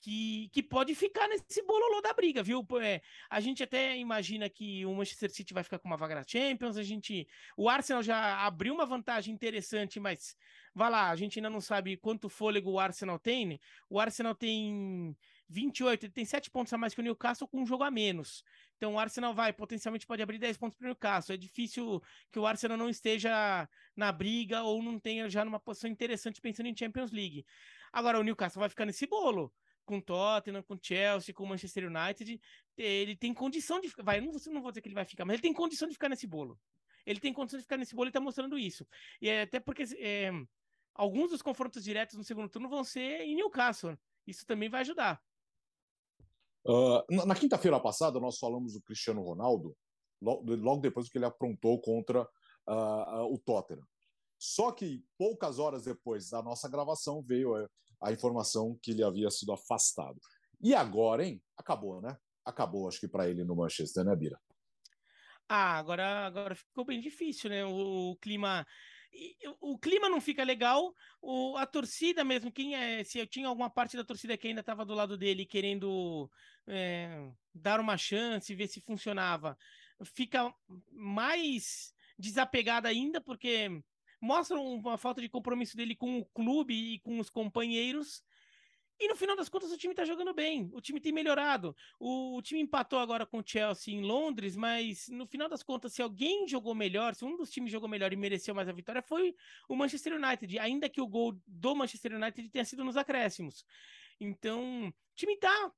[0.01, 2.67] que, que pode ficar nesse bololô da briga, viu?
[2.83, 6.25] É, a gente até imagina que o Manchester City vai ficar com uma vaga na
[6.27, 10.35] Champions, a gente, o Arsenal já abriu uma vantagem interessante, mas
[10.75, 13.61] vai lá, a gente ainda não sabe quanto fôlego o Arsenal tem.
[13.89, 15.17] O Arsenal tem
[15.49, 18.43] 28, ele tem 7 pontos a mais que o Newcastle com um jogo a menos.
[18.77, 21.35] Então o Arsenal vai, potencialmente pode abrir 10 pontos para o Newcastle.
[21.35, 22.01] É difícil
[22.33, 26.67] que o Arsenal não esteja na briga ou não tenha já numa posição interessante pensando
[26.67, 27.45] em Champions League.
[27.93, 29.53] Agora o Newcastle vai ficar nesse bolo
[29.91, 32.41] com Tottenham, com Chelsea, com Manchester United,
[32.77, 34.05] ele tem condição de ficar.
[34.05, 36.09] Vai, não, não vou dizer que ele vai ficar, mas ele tem condição de ficar
[36.09, 36.57] nesse bolo.
[37.05, 38.87] Ele tem condição de ficar nesse bolo e tá mostrando isso.
[39.21, 40.31] E é, até porque é,
[40.95, 43.99] alguns dos confrontos diretos no segundo turno vão ser em Newcastle.
[44.25, 45.21] Isso também vai ajudar.
[46.65, 49.77] Uh, na quinta-feira passada, nós falamos do Cristiano Ronaldo,
[50.21, 53.85] logo depois que ele aprontou contra uh, uh, o Tottenham.
[54.39, 57.57] Só que poucas horas depois da nossa gravação veio
[58.01, 60.21] a informação que ele havia sido afastado.
[60.61, 61.43] E agora, hein?
[61.57, 62.17] Acabou, né?
[62.45, 64.41] Acabou, acho que para ele no Manchester, né, Bira?
[65.49, 67.65] Ah, agora, agora ficou bem difícil, né?
[67.65, 68.67] O, o clima.
[69.61, 73.69] O clima não fica legal, o, a torcida mesmo, quem é, se eu tinha alguma
[73.69, 76.31] parte da torcida que ainda estava do lado dele querendo
[76.69, 79.59] é, dar uma chance, ver se funcionava,
[80.05, 80.55] fica
[80.93, 83.83] mais desapegada ainda, porque
[84.21, 88.23] mostram uma falta de compromisso dele com o clube e com os companheiros.
[89.03, 91.75] E no final das contas, o time tá jogando bem, o time tem melhorado.
[91.99, 95.95] O, o, time empatou agora com o Chelsea em Londres, mas no final das contas,
[95.95, 99.01] se alguém jogou melhor, se um dos times jogou melhor e mereceu mais a vitória,
[99.01, 99.35] foi
[99.67, 103.65] o Manchester United, ainda que o gol do Manchester United tenha sido nos acréscimos.
[104.21, 105.73] Então, o time tá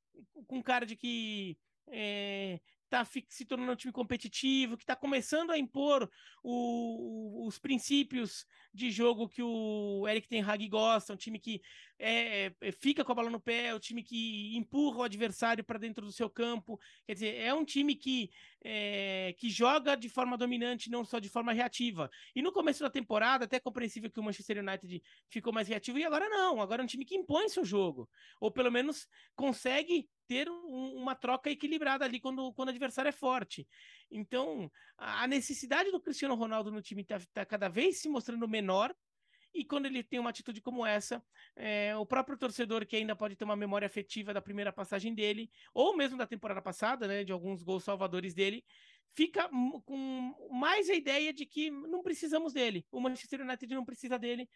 [0.49, 2.61] com cara de que é,
[2.95, 6.11] está se tornando um time competitivo, que está começando a impor
[6.45, 11.63] o, os princípios de jogo que o Eric Ten Hag gosta, um time que
[12.05, 15.63] é, é, fica com a bola no pé, é um time que empurra o adversário
[15.63, 16.81] para dentro do seu campo.
[17.07, 18.29] Quer dizer, é um time que,
[18.61, 22.11] é, que joga de forma dominante, não só de forma reativa.
[22.35, 25.97] E no começo da temporada, até é compreensível que o Manchester United ficou mais reativo,
[25.97, 26.61] e agora não.
[26.61, 28.11] Agora é um time que impõe seu jogo,
[28.41, 33.13] ou pelo menos consegue ter um, uma troca equilibrada ali quando, quando o adversário é
[33.13, 33.69] forte.
[34.11, 38.93] Então, a necessidade do Cristiano Ronaldo no time está tá cada vez se mostrando menor.
[39.55, 41.23] E quando ele tem uma atitude como essa,
[41.55, 45.51] é, o próprio torcedor que ainda pode ter uma memória afetiva da primeira passagem dele,
[45.75, 48.65] ou mesmo da temporada passada, né, de alguns gols salvadores dele,
[49.15, 49.49] fica
[49.85, 52.87] com mais a ideia de que não precisamos dele.
[52.91, 54.49] O Manchester United não precisa dele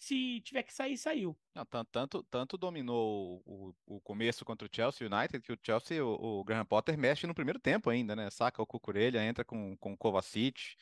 [0.00, 1.36] se tiver que sair, saiu.
[1.54, 6.40] Não, tanto, tanto dominou o, o começo contra o Chelsea United que o Chelsea, o,
[6.40, 8.30] o Graham Potter mexe no primeiro tempo ainda, né?
[8.30, 10.74] Saca o Cucurelha, entra com, com o Kovacic.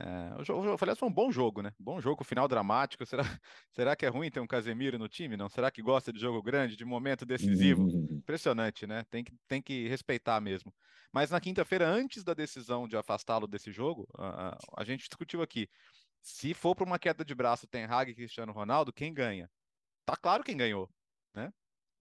[0.00, 1.72] É, o jogo, aliás, foi um bom jogo, né?
[1.78, 3.04] Bom jogo, final dramático.
[3.06, 3.24] Será,
[3.70, 5.36] será que é ruim ter um Casemiro no time?
[5.36, 5.48] Não?
[5.48, 7.82] Será que gosta de jogo grande, de momento decisivo?
[7.82, 8.08] Uhum.
[8.10, 9.04] Impressionante, né?
[9.10, 10.72] Tem que, tem que respeitar mesmo.
[11.12, 15.68] Mas na quinta-feira, antes da decisão de afastá-lo desse jogo, a, a gente discutiu aqui.
[16.22, 19.50] Se for para uma queda de braço Ten Hag e Cristiano Ronaldo, quem ganha?
[20.06, 20.88] Tá claro quem ganhou,
[21.34, 21.52] né?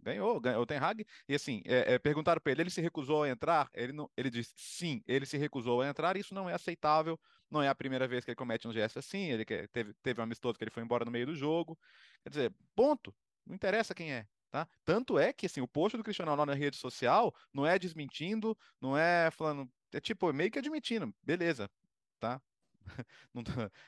[0.02, 1.06] Ganhou, ganhou o Ten Hag.
[1.28, 3.70] E assim, é, é, perguntaram para ele, ele se recusou a entrar?
[3.74, 6.18] Ele, não, ele disse sim, ele se recusou a entrar.
[6.18, 7.20] Isso não é aceitável.
[7.50, 9.30] Não é a primeira vez que ele comete um gesto assim.
[9.32, 11.78] Ele teve, teve um amistoso que ele foi embora no meio do jogo.
[12.24, 13.14] Quer dizer, ponto.
[13.46, 14.28] Não interessa quem é.
[14.52, 14.68] Tá?
[14.84, 18.58] Tanto é que assim, o post do Cristiano Ronaldo na rede social não é desmentindo,
[18.82, 21.72] não é falando, é tipo meio que admitindo, beleza,
[22.20, 22.42] tá?
[23.34, 23.44] não,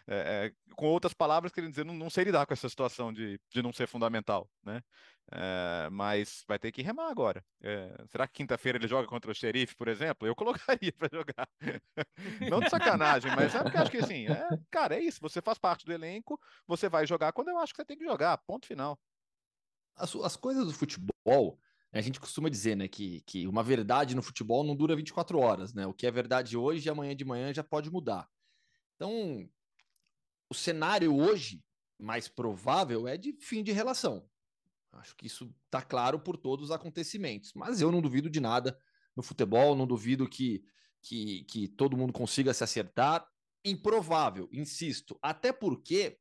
[0.07, 3.39] é, é, com outras palavras, querendo dizer, não, não sei lidar com essa situação de,
[3.49, 4.81] de não ser fundamental, né?
[5.31, 7.43] É, mas vai ter que remar agora.
[7.61, 10.27] É, será que quinta-feira ele joga contra o xerife, por exemplo?
[10.27, 10.35] Eu
[10.83, 11.47] colocaria para jogar.
[12.49, 15.19] não de sacanagem, mas é porque acho que assim, é, cara, é isso.
[15.21, 18.05] Você faz parte do elenco, você vai jogar quando eu acho que você tem que
[18.05, 18.99] jogar, ponto final.
[19.95, 21.59] As, as coisas do futebol,
[21.91, 25.73] a gente costuma dizer, né, que, que uma verdade no futebol não dura 24 horas,
[25.73, 25.85] né?
[25.87, 28.27] O que é verdade hoje, amanhã de manhã já pode mudar.
[28.95, 29.47] Então,
[30.49, 31.63] o cenário hoje
[31.99, 34.27] mais provável é de fim de relação.
[34.93, 37.51] Acho que isso está claro por todos os acontecimentos.
[37.53, 38.77] Mas eu não duvido de nada
[39.15, 40.63] no futebol, não duvido que,
[41.01, 43.27] que, que todo mundo consiga se acertar.
[43.65, 45.17] Improvável, insisto.
[45.21, 46.19] Até porque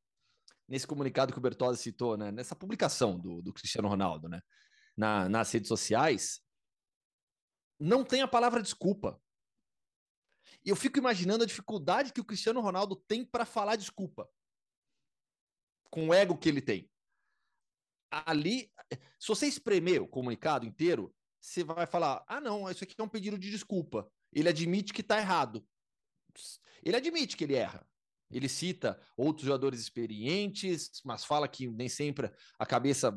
[0.69, 2.31] nesse comunicado que o Bertozzi citou, né?
[2.31, 4.41] Nessa publicação do, do Cristiano Ronaldo, né?
[4.97, 6.41] Na, nas redes sociais,
[7.79, 9.21] não tem a palavra desculpa.
[10.65, 14.29] E eu fico imaginando a dificuldade que o Cristiano Ronaldo tem para falar desculpa.
[15.91, 16.92] Com o ego que ele tem.
[18.13, 18.71] Ali,
[19.19, 23.09] se você espremer o comunicado inteiro, você vai falar: ah, não, isso aqui é um
[23.09, 24.07] pedido de desculpa.
[24.33, 25.67] Ele admite que está errado.
[26.83, 27.87] Ele admite que ele erra.
[28.31, 33.13] Ele cita outros jogadores experientes, mas fala que nem sempre a cabeça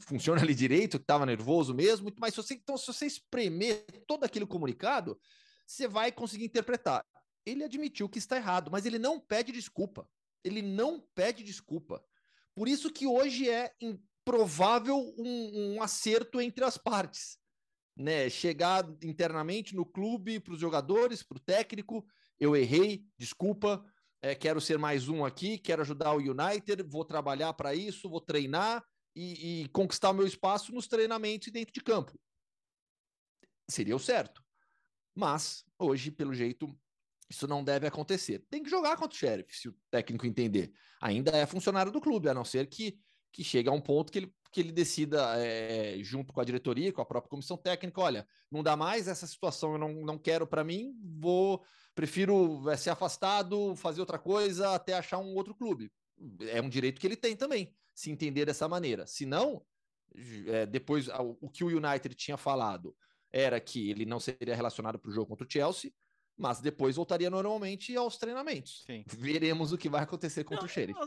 [0.00, 2.12] funciona ali direito, que estava nervoso mesmo.
[2.18, 5.18] Mas se você, então, se você espremer todo aquele comunicado,
[5.66, 7.04] você vai conseguir interpretar.
[7.46, 10.06] Ele admitiu que está errado, mas ele não pede desculpa.
[10.42, 12.04] Ele não pede desculpa.
[12.54, 13.72] Por isso que hoje é
[14.24, 17.38] improvável um, um acerto entre as partes.
[17.96, 18.30] Né?
[18.30, 22.04] Chegar internamente no clube, para os jogadores, para o técnico,
[22.40, 23.84] eu errei, desculpa,
[24.22, 28.20] é, quero ser mais um aqui, quero ajudar o United, vou trabalhar para isso, vou
[28.20, 28.82] treinar
[29.14, 32.18] e, e conquistar o meu espaço nos treinamentos e dentro de campo.
[33.70, 34.42] Seria o certo.
[35.14, 36.66] Mas, hoje, pelo jeito,
[37.30, 38.44] isso não deve acontecer.
[38.50, 40.72] Tem que jogar contra o Sheriff, se o técnico entender.
[41.00, 42.98] Ainda é funcionário do clube, a não ser que,
[43.34, 46.92] que chegue a um ponto que ele, que ele decida, é, junto com a diretoria,
[46.92, 50.46] com a própria comissão técnica, olha, não dá mais essa situação, eu não, não quero
[50.46, 51.60] para mim, vou
[51.96, 55.92] prefiro é, ser afastado, fazer outra coisa até achar um outro clube.
[56.42, 59.04] É um direito que ele tem também, se entender dessa maneira.
[59.04, 59.66] Se não,
[60.46, 61.08] é, depois
[61.40, 62.96] o que o United tinha falado
[63.32, 65.90] era que ele não seria relacionado para o jogo contra o Chelsea,
[66.36, 68.82] mas depois voltaria normalmente aos treinamentos.
[68.86, 69.04] Sim.
[69.06, 70.98] Veremos o que vai acontecer contra não, o Sheriff.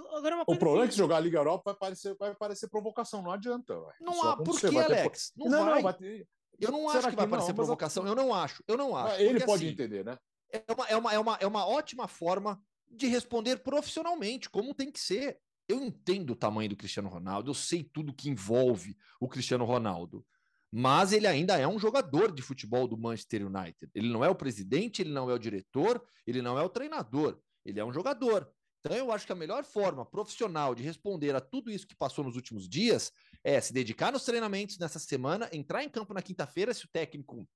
[0.48, 3.76] o problema é que jogar a Liga Europa vai parecer, vai parecer provocação, não adianta.
[4.00, 5.32] Não há, por que, Alex?
[5.32, 5.44] Ter...
[5.44, 5.76] Não, não, vai.
[5.76, 6.28] não, vai ter...
[6.60, 9.22] Eu não Será acho que, que vai parecer provocação, eu não acho, eu não acho.
[9.22, 10.18] Ele pode assim, entender, né?
[10.52, 14.92] é uma, é, uma, é, uma, é uma ótima forma de responder profissionalmente, como tem
[14.92, 15.40] que ser.
[15.68, 20.26] Eu entendo o tamanho do Cristiano Ronaldo, eu sei tudo que envolve o Cristiano Ronaldo,
[20.72, 23.90] mas ele ainda é um jogador de futebol do Manchester United.
[23.96, 27.40] Ele não é o presidente, ele não é o diretor, ele não é o treinador,
[27.66, 28.52] ele é um jogador.
[28.80, 32.24] Então eu acho que a melhor forma profissional de responder a tudo isso que passou
[32.24, 33.12] nos últimos dias
[33.44, 37.48] é se dedicar nos treinamentos nessa semana, entrar em campo na quinta-feira se o técnico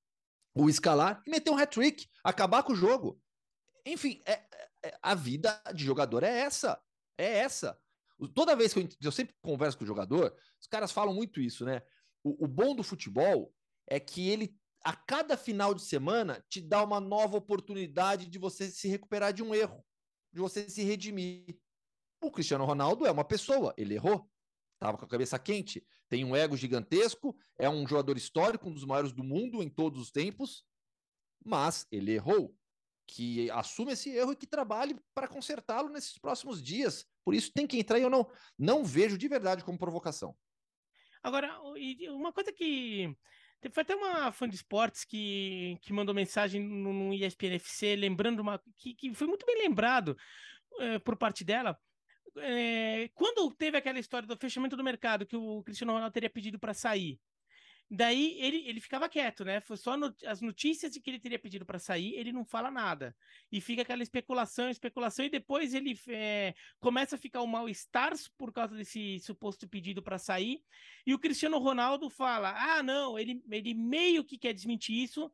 [0.54, 3.21] o escalar e meter um hat-trick, acabar com o jogo.
[3.86, 6.80] Enfim, é, é, é, a vida de jogador é essa.
[7.17, 7.78] É essa.
[8.34, 11.65] Toda vez que eu, eu sempre converso com o jogador, os caras falam muito isso,
[11.65, 11.82] né?
[12.23, 13.53] O, o bom do futebol
[13.88, 18.69] é que ele, a cada final de semana, te dá uma nova oportunidade de você
[18.69, 19.84] se recuperar de um erro,
[20.31, 21.60] de você se redimir.
[22.21, 24.29] O Cristiano Ronaldo é uma pessoa, ele errou,
[24.75, 28.86] estava com a cabeça quente, tem um ego gigantesco, é um jogador histórico, um dos
[28.86, 30.65] maiores do mundo em todos os tempos,
[31.43, 32.55] mas ele errou.
[33.07, 37.05] Que assume esse erro e que trabalhe para consertá-lo nesses próximos dias.
[37.25, 40.36] Por isso tem que entrar e eu não, não vejo de verdade como provocação.
[41.23, 41.60] Agora,
[42.10, 43.15] uma coisa que.
[43.71, 47.13] Foi até uma fã de esportes que, que mandou mensagem no, no
[47.95, 48.60] lembrando uma.
[48.77, 50.17] que, que foi muito bem lembrado
[50.79, 51.79] é, por parte dela
[52.38, 56.60] é, quando teve aquela história do fechamento do mercado que o Cristiano Ronaldo teria pedido
[56.60, 57.19] para sair,
[57.93, 59.60] daí ele, ele ficava quieto, né?
[59.60, 62.71] Foi só no, as notícias de que ele teria pedido para sair, ele não fala
[62.71, 63.13] nada.
[63.51, 68.54] E fica aquela especulação, especulação, e depois ele é, começa a ficar um mal-estar por
[68.54, 70.63] causa desse suposto pedido para sair.
[71.06, 75.30] E o Cristiano Ronaldo fala: ah, não, ele, ele meio que quer desmentir isso,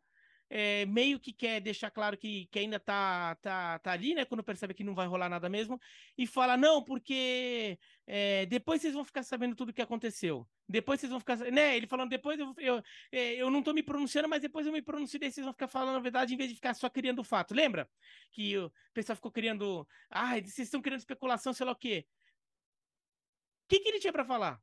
[0.49, 4.25] é, meio que quer deixar claro que, que ainda tá, tá, tá ali, né?
[4.25, 5.79] Quando percebe que não vai rolar nada mesmo,
[6.17, 10.47] e fala: não, porque é, depois vocês vão ficar sabendo tudo o que aconteceu.
[10.67, 11.37] Depois vocês vão ficar.
[11.37, 11.75] Né?
[11.75, 14.81] Ele falando, depois eu, eu, é, eu não tô me pronunciando, mas depois eu me
[14.81, 17.53] pronuncio, daí vocês vão ficar falando a verdade em vez de ficar só criando fato.
[17.53, 17.89] Lembra?
[18.31, 19.87] Que o pessoal ficou criando.
[20.09, 22.05] Ai, vocês estão criando especulação, sei lá o quê.
[23.65, 24.61] O que, que ele tinha para falar?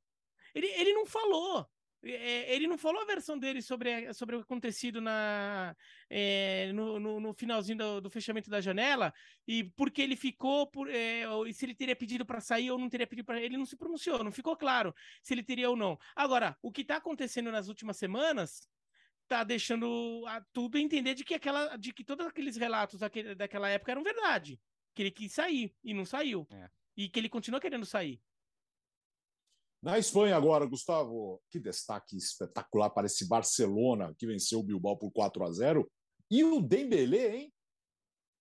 [0.54, 1.68] Ele, ele não falou.
[2.06, 5.74] É, ele não falou a versão dele sobre, sobre o acontecido na,
[6.10, 9.12] é, no, no, no, finalzinho do, do, fechamento da janela
[9.48, 13.06] e porque ele ficou, por, é, se ele teria pedido para sair ou não teria
[13.06, 13.40] pedido para.
[13.40, 15.98] Ele não se pronunciou, não ficou claro se ele teria ou não.
[16.14, 18.68] Agora, o que está acontecendo nas últimas semanas
[19.26, 23.68] tá deixando a, tudo entender de que, aquela, de que todos aqueles relatos daquele, daquela
[23.68, 24.60] época eram verdade.
[24.94, 26.46] Que ele quis sair e não saiu.
[26.52, 26.68] É.
[26.96, 28.20] E que ele continua querendo sair.
[29.84, 35.10] Na Espanha agora, Gustavo, que destaque espetacular para esse Barcelona que venceu o Bilbao por
[35.10, 35.92] 4 a 0
[36.30, 37.54] e o Dembélé, hein?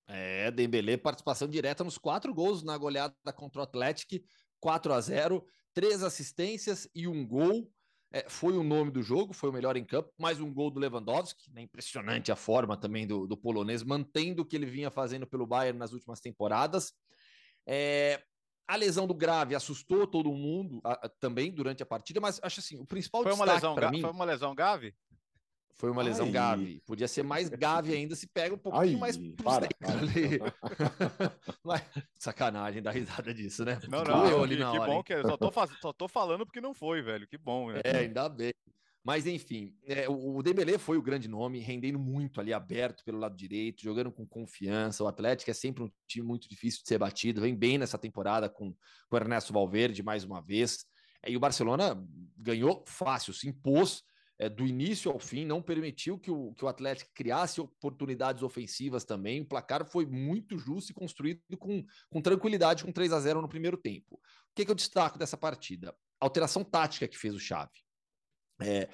[0.08, 4.26] É, Dembélé participação direta nos quatro gols na goleada contra o Atlético,
[4.62, 7.70] 4 a 0, três assistências e um gol.
[8.14, 10.80] É, foi o nome do jogo, foi o melhor em campo, mais um gol do
[10.80, 15.28] Lewandowski, né, impressionante a forma também do, do polonês, mantendo o que ele vinha fazendo
[15.28, 16.94] pelo Bayern nas últimas temporadas.
[17.68, 18.24] É,
[18.68, 22.60] A lesão do grave assustou todo mundo a, a, também durante a partida, mas acho
[22.60, 24.96] assim, o principal foi uma lesão para mim foi uma lesão grave?
[25.76, 26.32] Foi uma lesão Ai.
[26.32, 26.82] grave.
[26.86, 30.00] Podia ser mais grave ainda se pega um pouquinho Ai, mais para, para.
[30.00, 30.40] ali.
[31.64, 31.84] Mas,
[32.18, 33.80] sacanagem dar risada disso, né?
[33.90, 35.04] Não, não, eu, que, que hora, bom hein?
[35.04, 35.72] que eu só tô, faz...
[35.82, 37.28] só tô falando porque não foi, velho.
[37.28, 37.82] Que bom, né?
[37.84, 38.54] É, ainda bem.
[39.04, 43.36] Mas enfim, é, o Dembélé foi o grande nome, rendendo muito ali aberto pelo lado
[43.36, 45.04] direito, jogando com confiança.
[45.04, 48.50] O Atlético é sempre um time muito difícil de ser batido, vem bem nessa temporada
[48.50, 50.86] com, com o Ernesto Valverde mais uma vez.
[51.28, 52.02] E o Barcelona
[52.38, 54.04] ganhou fácil, se impôs
[54.40, 59.04] é, do início ao fim, não permitiu que o, que o Atlético criasse oportunidades ofensivas
[59.04, 59.42] também.
[59.42, 63.50] O placar foi muito justo e construído com, com tranquilidade, com 3 a 0 no
[63.50, 64.16] primeiro tempo.
[64.16, 64.20] O
[64.56, 65.94] que, que eu destaco dessa partida?
[66.20, 67.83] A alteração tática que fez o Xavi.
[68.62, 68.90] É,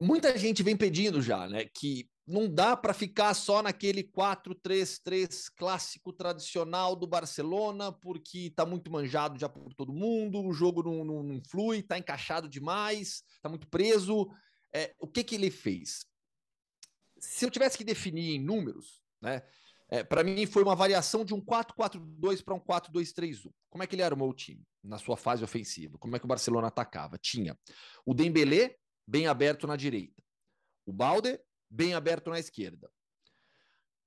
[0.00, 6.12] muita gente vem pedindo já, né, que não dá para ficar só naquele 4-3-3 clássico
[6.12, 11.22] tradicional do Barcelona, porque está muito manjado já por todo mundo, o jogo não, não,
[11.22, 14.28] não flui, está encaixado demais, está muito preso.
[14.74, 16.04] É, o que, que ele fez?
[17.18, 19.42] Se eu tivesse que definir em números, né,
[19.88, 23.50] é, para mim foi uma variação de um 4-4-2 para um 4-2-3-1.
[23.70, 25.98] Como é que ele armou o time na sua fase ofensiva?
[25.98, 27.18] Como é que o Barcelona atacava?
[27.18, 27.58] Tinha
[28.04, 30.22] o Dembélé bem aberto na direita,
[30.86, 32.90] o Balde bem aberto na esquerda.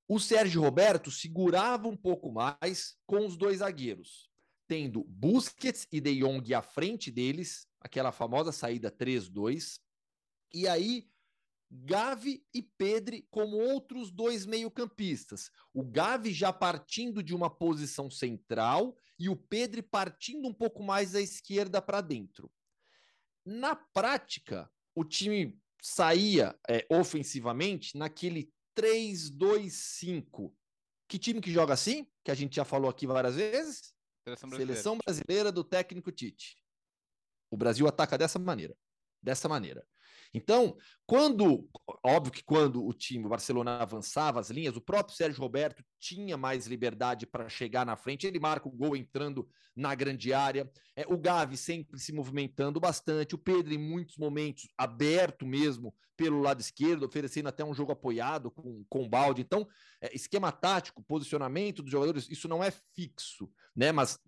[0.07, 4.29] O Sérgio Roberto segurava um pouco mais com os dois zagueiros,
[4.67, 9.79] tendo Busquets e De Jong à frente deles, aquela famosa saída 3-2,
[10.53, 11.09] e aí
[11.71, 15.49] Gavi e Pedri como outros dois meio-campistas.
[15.73, 21.13] O Gavi já partindo de uma posição central e o Pedri partindo um pouco mais
[21.13, 22.51] à esquerda para dentro.
[23.45, 30.51] Na prática, o time saía é, ofensivamente naquele 3-2-5.
[31.07, 32.07] Que time que joga assim?
[32.23, 33.93] Que a gente já falou aqui várias vezes?
[34.23, 34.73] Seleção brasileira.
[34.73, 36.57] Seleção brasileira do técnico Tite.
[37.51, 38.75] O Brasil ataca dessa maneira.
[39.21, 39.87] Dessa maneira.
[40.33, 41.67] Então, quando,
[42.05, 46.37] óbvio que quando o time, o Barcelona avançava as linhas, o próprio Sérgio Roberto tinha
[46.37, 51.05] mais liberdade para chegar na frente, ele marca o gol entrando na grande área, é,
[51.07, 56.61] o Gavi sempre se movimentando bastante, o Pedro em muitos momentos aberto mesmo pelo lado
[56.61, 59.41] esquerdo, oferecendo até um jogo apoiado com, com balde.
[59.41, 59.67] Então,
[59.99, 63.91] é, esquema tático, posicionamento dos jogadores, isso não é fixo, né?
[63.91, 64.19] Mas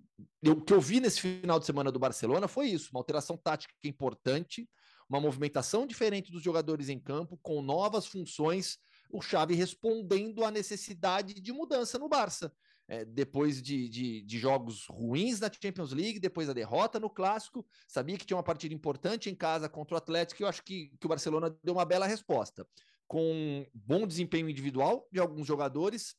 [0.44, 3.74] o que eu vi nesse final de semana do Barcelona foi isso, uma alteração tática
[3.84, 4.68] importante,
[5.10, 8.78] uma movimentação diferente dos jogadores em campo, com novas funções,
[9.10, 12.52] o Xavi respondendo à necessidade de mudança no Barça.
[12.86, 17.66] É, depois de, de, de, jogos ruins na Champions League, depois da derrota no Clássico,
[17.88, 20.92] sabia que tinha uma partida importante em casa contra o Atlético e eu acho que,
[21.00, 22.68] que o Barcelona deu uma bela resposta.
[23.08, 26.16] Com bom desempenho individual de alguns jogadores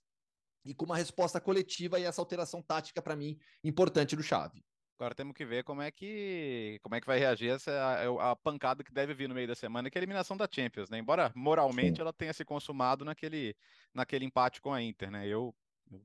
[0.64, 4.64] e com uma resposta coletiva e essa alteração tática, para mim, importante do Xavi.
[5.04, 8.36] Agora temos que ver como é que como é que vai reagir essa a, a,
[8.36, 10.96] pancada que deve vir no meio da semana, que é a eliminação da Champions, né?
[10.96, 12.00] Embora moralmente Sim.
[12.00, 13.54] ela tenha se consumado naquele
[13.92, 15.28] naquele empate com a Inter, né?
[15.28, 15.54] Eu,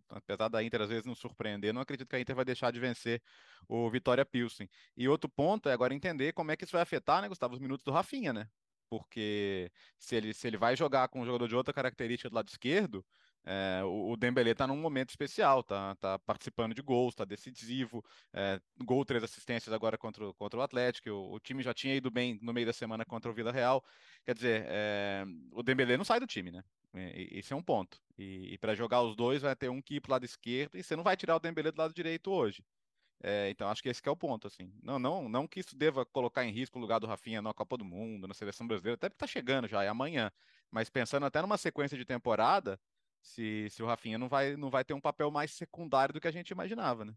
[0.09, 2.79] apesar da Inter às vezes não surpreender, não acredito que a Inter vai deixar de
[2.81, 3.21] vencer
[3.69, 4.69] o Vitória Pilsen.
[4.97, 7.59] E outro ponto é agora entender como é que isso vai afetar, né, Gustavo, os
[7.61, 8.49] minutos do Rafinha, né?
[8.89, 12.49] Porque se ele se ele vai jogar com um jogador de outra característica do lado
[12.49, 13.05] esquerdo,
[13.45, 18.59] é, o, Dembélé está num momento especial, tá, tá participando de gols, está decisivo, é,
[18.83, 22.37] gol, três assistências agora contra, contra o Atlético, o, o, time já tinha ido bem
[22.41, 23.83] no meio da semana contra o Vila Real,
[24.25, 26.63] quer dizer, é, o Dembélé não sai do time, né?
[26.93, 28.01] Esse é um ponto.
[28.17, 30.75] E, e para jogar os dois vai ter um que ir para o lado esquerdo
[30.75, 32.63] e você não vai tirar o Dembélé do lado direito hoje.
[33.21, 34.73] É, então acho que esse que é o ponto, assim.
[34.81, 37.77] Não, não, não que isso deva colocar em risco o lugar do Rafinha na Copa
[37.77, 40.31] do Mundo, na seleção brasileira, até porque tá chegando já, é amanhã.
[40.71, 42.79] Mas pensando até numa sequência de temporada,
[43.21, 46.27] se, se o Rafinha não vai, não vai ter um papel mais secundário do que
[46.27, 47.13] a gente imaginava, né?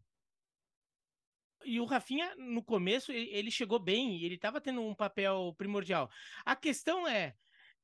[1.64, 6.10] E o Rafinha, no começo, ele chegou bem, ele estava tendo um papel primordial.
[6.44, 7.34] A questão é,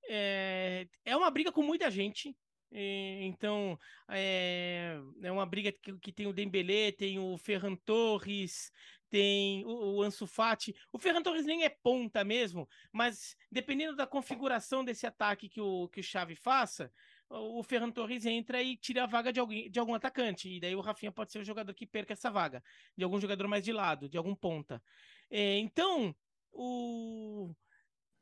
[0.08, 2.36] é, é uma briga com muita gente,
[2.70, 8.70] então, é, é uma briga que, que, tem o Dembélé, tem o Ferran Torres,
[9.08, 10.74] tem o, o Ansu Fati.
[10.92, 15.88] O Ferran Torres nem é ponta mesmo, mas dependendo da configuração desse ataque que o,
[15.88, 16.92] que o Xavi faça,
[17.30, 20.48] o Ferran Torres entra e tira a vaga de, alguém, de algum atacante.
[20.48, 22.62] E daí o Rafinha pode ser o jogador que perca essa vaga.
[22.96, 24.82] De algum jogador mais de lado, de algum ponta.
[25.30, 26.14] É, então,
[26.52, 27.54] o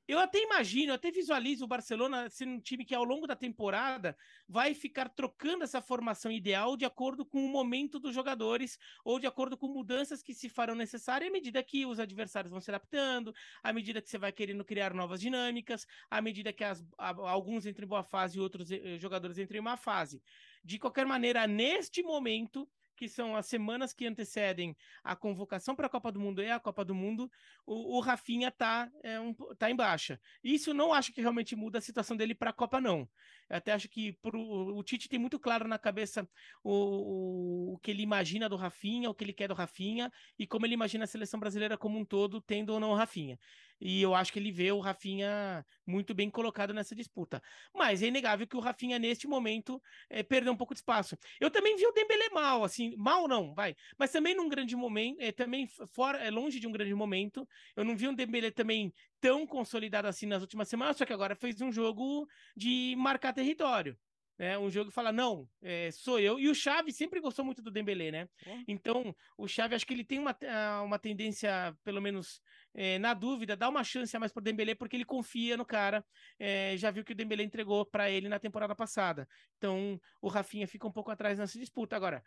[0.09, 4.16] eu até imagino, até visualizo o Barcelona sendo um time que ao longo da temporada
[4.48, 9.26] vai ficar trocando essa formação ideal de acordo com o momento dos jogadores ou de
[9.26, 13.34] acordo com mudanças que se farão necessárias à medida que os adversários vão se adaptando,
[13.62, 17.84] à medida que você vai querendo criar novas dinâmicas, à medida que as, alguns entram
[17.84, 20.22] em boa fase e outros eh, jogadores entram em má fase.
[20.64, 25.90] De qualquer maneira, neste momento, que são as semanas que antecedem a convocação para a
[25.90, 27.30] Copa do Mundo e a Copa do Mundo,
[27.66, 30.18] o, o Rafinha tá, é, um, tá em baixa.
[30.42, 33.09] Isso não acho que realmente muda a situação dele para a Copa, não.
[33.49, 36.28] Eu até acho que pro, o Tite tem muito claro na cabeça
[36.64, 40.47] o, o, o, que ele imagina do Rafinha, o que ele quer do Rafinha e
[40.47, 43.38] como ele imagina a seleção brasileira como um todo, tendo ou não o Rafinha.
[43.80, 47.42] E eu acho que ele vê o Rafinha muito bem colocado nessa disputa.
[47.74, 51.16] Mas é inegável que o Rafinha, neste momento, é, perdeu um pouco de espaço.
[51.40, 53.76] Eu também vi o Dembele mal, assim, mal não, vai.
[53.98, 57.46] Mas também num grande momento, é, também fora, é longe de um grande momento.
[57.74, 61.34] Eu não vi um Dembele também tão consolidado assim nas últimas semanas, só que agora
[61.34, 63.96] fez um jogo de marcar território
[64.39, 64.59] né?
[64.59, 66.39] Um jogo que fala, não, é, sou eu.
[66.39, 68.28] E o Xavi sempre gostou muito do Dembélé, né?
[68.68, 72.41] Então, o Xavi, acho que ele tem uma, ah, uma tendência, pelo menos
[72.74, 76.05] é, na dúvida, dar uma chance a mais pro Dembélé, porque ele confia no cara.
[76.39, 79.26] É, já viu que o Dembélé entregou para ele na temporada passada.
[79.57, 81.97] Então, o Rafinha fica um pouco atrás nessa disputa.
[81.97, 82.22] Agora,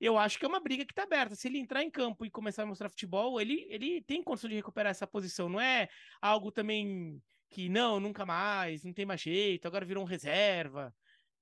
[0.00, 1.34] eu acho que é uma briga que tá aberta.
[1.34, 4.56] Se ele entrar em campo e começar a mostrar futebol, ele, ele tem condição de
[4.56, 5.48] recuperar essa posição.
[5.48, 5.88] Não é
[6.20, 10.92] algo também que não, nunca mais, não tem mais jeito, agora virou um reserva.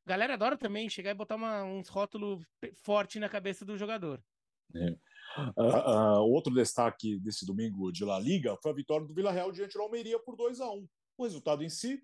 [0.04, 2.44] A galera adora também chegar e botar uma, uns rótulos
[2.82, 4.22] forte na cabeça do jogador.
[4.74, 4.96] É.
[5.56, 9.50] Uh, uh, outro destaque desse domingo de La Liga foi a vitória do Vila Real
[9.50, 12.02] diante do Almeria por 2 a 1 O resultado em si,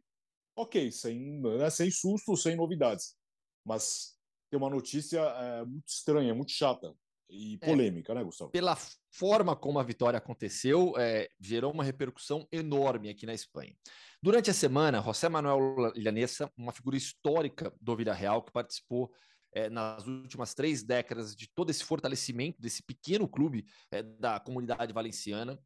[0.56, 3.16] ok, sem, né, sem susto, sem novidades.
[3.64, 4.16] Mas
[4.50, 6.94] tem uma notícia é, muito estranha, muito chata
[7.28, 7.66] e é.
[7.66, 8.50] polêmica, é, né, Gustavo?
[8.50, 8.76] Pela
[9.10, 13.74] forma como a vitória aconteceu, é, gerou uma repercussão enorme aqui na Espanha.
[14.22, 19.10] Durante a semana, José Manuel Llanesa, uma figura histórica do Villarreal, que participou
[19.52, 24.92] é, nas últimas três décadas de todo esse fortalecimento desse pequeno clube é, da comunidade
[24.92, 25.58] valenciana,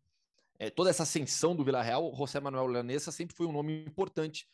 [0.58, 4.46] é, toda essa ascensão do Villarreal, José Manuel Llanesa sempre foi um nome importante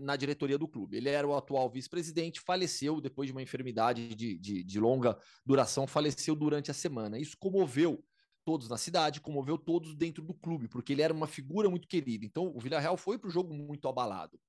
[0.00, 0.96] na diretoria do clube.
[0.96, 5.16] Ele era o atual vice-presidente, faleceu depois de uma enfermidade de, de, de longa
[5.46, 7.20] duração, faleceu durante a semana.
[7.20, 8.04] Isso comoveu
[8.44, 12.24] todos na cidade, comoveu todos dentro do clube, porque ele era uma figura muito querida.
[12.24, 14.40] Então, o Villarreal foi para o jogo muito abalado.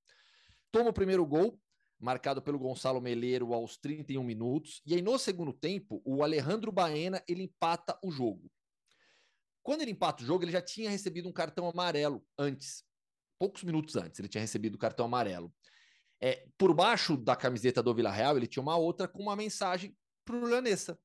[0.71, 1.59] Toma o primeiro gol,
[1.99, 7.21] marcado pelo Gonçalo Meleiro aos 31 minutos, e aí no segundo tempo, o Alejandro Baena,
[7.27, 8.51] ele empata o jogo.
[9.61, 12.83] Quando ele empata o jogo, ele já tinha recebido um cartão amarelo antes,
[13.37, 15.53] poucos minutos antes, ele tinha recebido o cartão amarelo.
[16.19, 20.35] É, por baixo da camiseta do Villarreal, ele tinha uma outra com uma mensagem para
[20.35, 20.97] o Lanessa.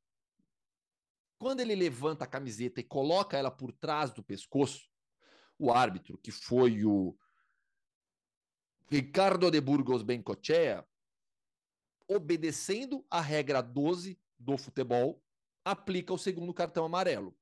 [1.38, 4.88] Quando ele levanta a camiseta e coloca ela por trás do pescoço,
[5.58, 7.16] o árbitro, que foi o
[8.88, 10.86] Ricardo de Burgos Bencochea,
[12.08, 15.22] obedecendo a regra 12 do futebol,
[15.64, 17.36] aplica o segundo cartão amarelo.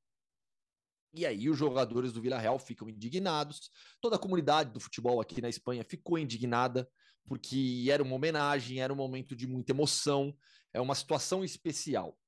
[1.12, 3.70] E aí os jogadores do Vila Real ficam indignados,
[4.00, 6.88] toda a comunidade do futebol aqui na Espanha ficou indignada,
[7.24, 10.36] porque era uma homenagem, era um momento de muita emoção,
[10.72, 12.18] é uma situação especial.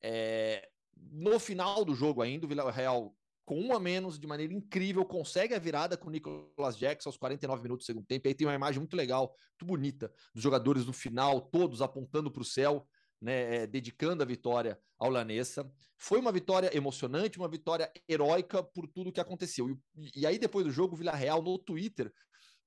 [0.00, 3.14] É, no final do jogo ainda, o Villarreal
[3.44, 7.16] com um a menos, de maneira incrível, consegue a virada com o Nicolas Jackson aos
[7.16, 8.28] 49 minutos do segundo tempo.
[8.28, 12.42] Aí tem uma imagem muito legal, muito bonita, dos jogadores no final, todos apontando para
[12.42, 12.86] o céu,
[13.20, 15.70] né, é, dedicando a vitória ao Lanessa.
[15.98, 19.68] Foi uma vitória emocionante, uma vitória heróica por tudo que aconteceu.
[19.70, 22.12] E, e aí, depois do jogo, o Villarreal no Twitter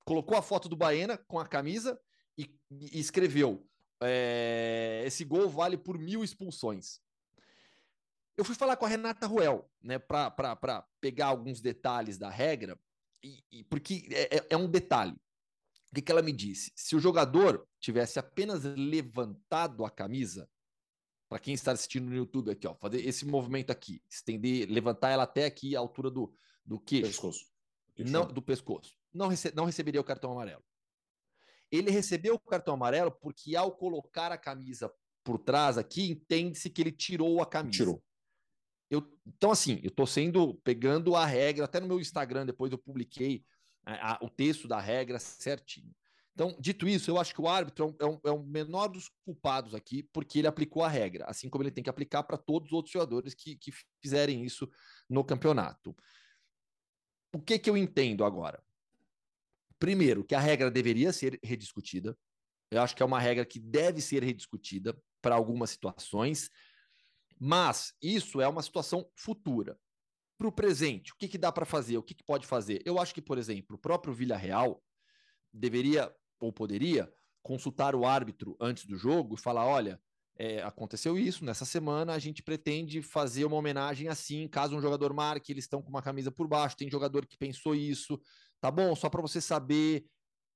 [0.05, 1.99] colocou a foto do Baena com a camisa
[2.37, 3.65] e, e escreveu:
[4.01, 6.99] é, esse gol vale por mil expulsões.
[8.37, 12.79] Eu fui falar com a Renata Ruel, né, para pegar alguns detalhes da regra,
[13.23, 15.13] e, e porque é, é, é, um detalhe.
[15.91, 16.71] O que, que ela me disse?
[16.75, 20.49] Se o jogador tivesse apenas levantado a camisa,
[21.29, 25.23] para quem está assistindo no YouTube aqui, ó, fazer esse movimento aqui, estender, levantar ela
[25.23, 26.33] até aqui a altura do,
[26.63, 27.45] do queixo, pescoço.
[27.97, 30.63] não do pescoço, não, rece não receberia o cartão amarelo.
[31.71, 36.81] Ele recebeu o cartão amarelo porque ao colocar a camisa por trás aqui, entende-se que
[36.81, 37.77] ele tirou a camisa.
[37.77, 38.03] Tirou.
[38.89, 42.77] Eu, então, assim, eu estou sendo, pegando a regra, até no meu Instagram, depois eu
[42.77, 43.43] publiquei
[43.85, 45.93] a, a, o texto da regra certinho.
[46.33, 49.73] Então, dito isso, eu acho que o árbitro é um, é um, menor dos culpados
[49.73, 52.73] aqui, porque ele aplicou a regra, assim como ele tem que aplicar para todos os
[52.73, 53.71] outros jogadores que, que
[54.01, 54.69] fizerem isso
[55.09, 55.95] no campeonato.
[57.33, 58.61] O que, que eu entendo agora?
[59.79, 62.17] Primeiro, que a regra deveria ser rediscutida.
[62.69, 66.49] Eu acho que é uma regra que deve ser rediscutida para algumas situações.
[67.39, 69.77] Mas isso é uma situação futura.
[70.37, 71.97] Para o presente, o que, que dá para fazer?
[71.97, 72.81] O que, que pode fazer?
[72.85, 74.83] Eu acho que, por exemplo, o próprio Vila Real
[75.53, 77.11] deveria ou poderia
[77.41, 80.01] consultar o árbitro antes do jogo e falar: olha,
[80.37, 85.13] é, aconteceu isso nessa semana, a gente pretende fazer uma homenagem assim, caso um jogador
[85.13, 88.19] marque, eles estão com uma camisa por baixo, tem jogador que pensou isso,
[88.59, 88.95] tá bom?
[88.95, 90.05] Só para você saber.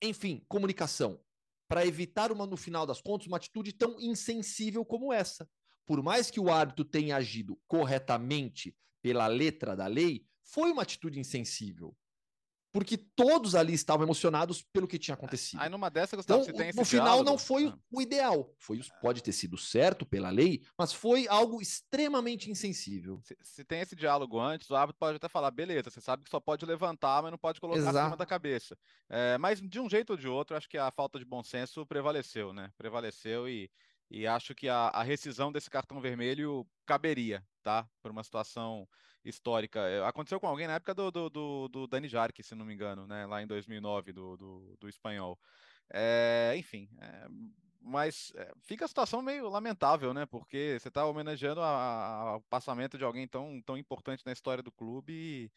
[0.01, 1.19] Enfim, comunicação.
[1.67, 5.47] Para evitar uma, no final das contas, uma atitude tão insensível como essa
[5.89, 11.19] por mais que o árbitro tenha agido corretamente pela letra da lei, foi uma atitude
[11.19, 11.97] insensível
[12.71, 15.59] porque todos ali estavam emocionados pelo que tinha acontecido.
[15.59, 17.29] Aí numa dessa, Gustavo, então, você tem esse No final diálogo?
[17.29, 17.77] não foi Ah.
[17.91, 18.53] o ideal.
[18.59, 23.19] Foi, pode ter sido certo pela lei, mas foi algo extremamente insensível.
[23.23, 26.29] Se, se tem esse diálogo antes, o árbitro pode até falar, beleza, você sabe que
[26.29, 28.17] só pode levantar, mas não pode colocar acima Exato.
[28.17, 28.77] da cabeça.
[29.09, 31.85] É, mas de um jeito ou de outro, acho que a falta de bom senso
[31.87, 32.71] prevaleceu, né?
[32.77, 33.69] Prevaleceu e,
[34.09, 37.87] e acho que a, a rescisão desse cartão vermelho caberia, tá?
[38.01, 38.87] Por uma situação
[39.23, 39.79] histórica.
[39.81, 42.73] É, Aconteceu com alguém na época do, do, do, do Dani Jarque, se não me
[42.73, 43.25] engano, né?
[43.25, 45.39] Lá em 2009, do, do, do espanhol.
[45.91, 47.27] É, enfim, é,
[47.81, 50.25] mas é, fica a situação meio lamentável, né?
[50.25, 55.13] Porque você está homenageando o passamento de alguém tão, tão importante na história do clube
[55.13, 55.51] e,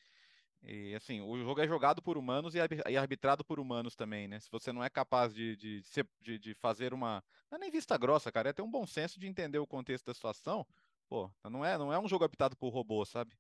[0.64, 4.38] e, assim, o jogo é jogado por humanos e arbi- arbitrado por humanos também, né?
[4.38, 5.82] Se você não é capaz de, de,
[6.20, 7.22] de, de fazer uma.
[7.50, 10.06] Não é nem vista grossa, cara, é ter um bom senso de entender o contexto
[10.06, 10.66] da situação.
[11.08, 13.36] Pô, não é, não é um jogo habitado por robô, sabe?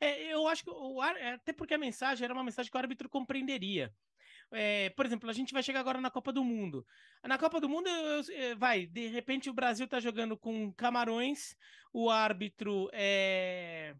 [0.00, 2.76] É, eu acho que o ar- é, até porque a mensagem era uma mensagem que
[2.76, 3.94] o árbitro compreenderia.
[4.50, 6.84] É, por exemplo, a gente vai chegar agora na Copa do Mundo.
[7.24, 11.54] Na Copa do Mundo, eu- eu- vai, de repente o Brasil tá jogando com Camarões,
[11.92, 13.94] o árbitro é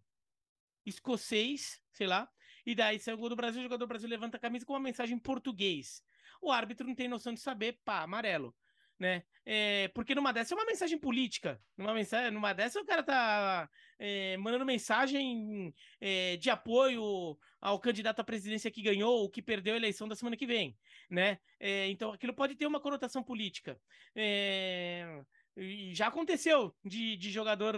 [0.89, 2.29] escocês, sei lá,
[2.65, 4.75] e daí sai o gol do Brasil, o jogador do Brasil levanta a camisa com
[4.75, 6.03] uma mensagem em português.
[6.41, 8.55] O árbitro não tem noção de saber, pá, amarelo.
[8.99, 9.23] Né?
[9.47, 11.61] É, porque numa dessa é uma mensagem política.
[11.77, 18.21] Numa, mensagem, numa dessa o cara tá é, mandando mensagem é, de apoio ao candidato
[18.21, 20.77] à presidência que ganhou ou que perdeu a eleição da semana que vem,
[21.09, 21.39] né?
[21.61, 23.81] É, então aquilo pode ter uma conotação política.
[24.17, 25.23] É,
[25.59, 27.77] e já aconteceu de, de jogador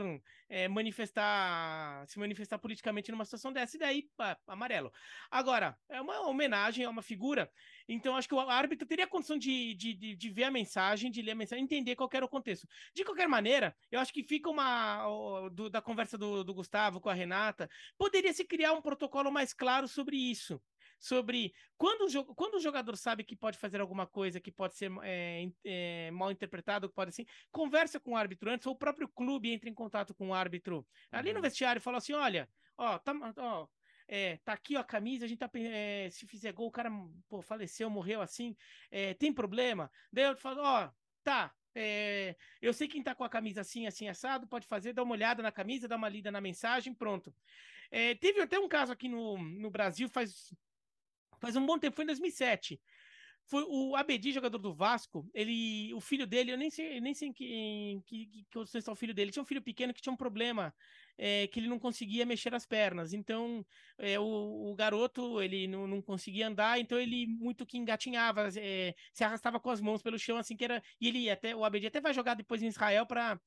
[0.48, 4.92] é, manifestar, se manifestar politicamente numa situação dessa, e daí, pá, amarelo.
[5.30, 7.50] Agora, é uma homenagem, é uma figura,
[7.88, 11.32] então acho que o árbitro teria condição de, de, de, ver a mensagem, de ler
[11.32, 12.68] a mensagem, entender qual era o contexto.
[12.94, 15.48] De qualquer maneira, eu acho que fica uma.
[15.50, 19.52] do- da conversa do, do Gustavo com a Renata, poderia se criar um protocolo mais
[19.52, 20.60] claro sobre isso.
[21.00, 24.92] Sobre quando o, quando o jogador sabe que pode fazer alguma coisa que pode ser
[25.02, 29.08] é, é, mal interpretado, que pode assim, conversa com o árbitro antes, ou o próprio
[29.08, 31.42] clube entra em contato com o árbitro ali no Uhum.
[31.42, 33.66] vestiário e fala assim: olha, ó, tá, ó,
[34.06, 35.50] é, tá aqui ó, a camisa, a gente tá.
[35.54, 36.90] é, se fizer gol, o cara
[37.28, 38.54] pô, faleceu, morreu assim,
[38.90, 39.90] é, tem problema?
[40.12, 40.90] Daí eu falo, ó,
[41.22, 41.54] tá.
[41.74, 45.12] é, eu sei quem tá com a camisa assim, assim, assado, pode fazer, dá uma
[45.14, 47.34] olhada na camisa, dá uma lida na mensagem, pronto.
[47.90, 50.52] É, teve até um caso aqui no, no Brasil faz,
[51.40, 52.80] faz um bom tempo, foi em 2007.
[53.44, 57.28] Foi o Abedi, jogador do Vasco, ele, o filho dele, eu nem sei, nem sei
[57.28, 59.32] em que, em que, que está o filho dele.
[59.32, 60.74] Tinha um filho pequeno que tinha um problema,
[61.22, 63.12] é, que ele não conseguia mexer as pernas.
[63.12, 63.64] Então,
[63.98, 68.94] é, o, o garoto, ele não, não conseguia andar, então ele muito que engatinhava, é,
[69.12, 70.82] se arrastava com as mãos pelo chão, assim que era.
[70.98, 73.38] E ele até, o Abedi até vai jogar depois em Israel para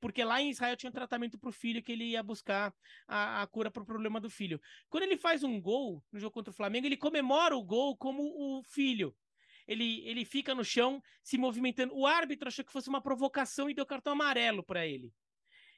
[0.00, 2.74] porque lá em Israel tinha um tratamento para o filho que ele ia buscar
[3.06, 4.58] a, a cura para o problema do filho.
[4.88, 8.22] Quando ele faz um gol no jogo contra o Flamengo, ele comemora o gol como
[8.22, 9.14] o filho.
[9.68, 11.94] Ele, ele fica no chão se movimentando.
[11.94, 15.12] O árbitro achou que fosse uma provocação e deu cartão amarelo para ele.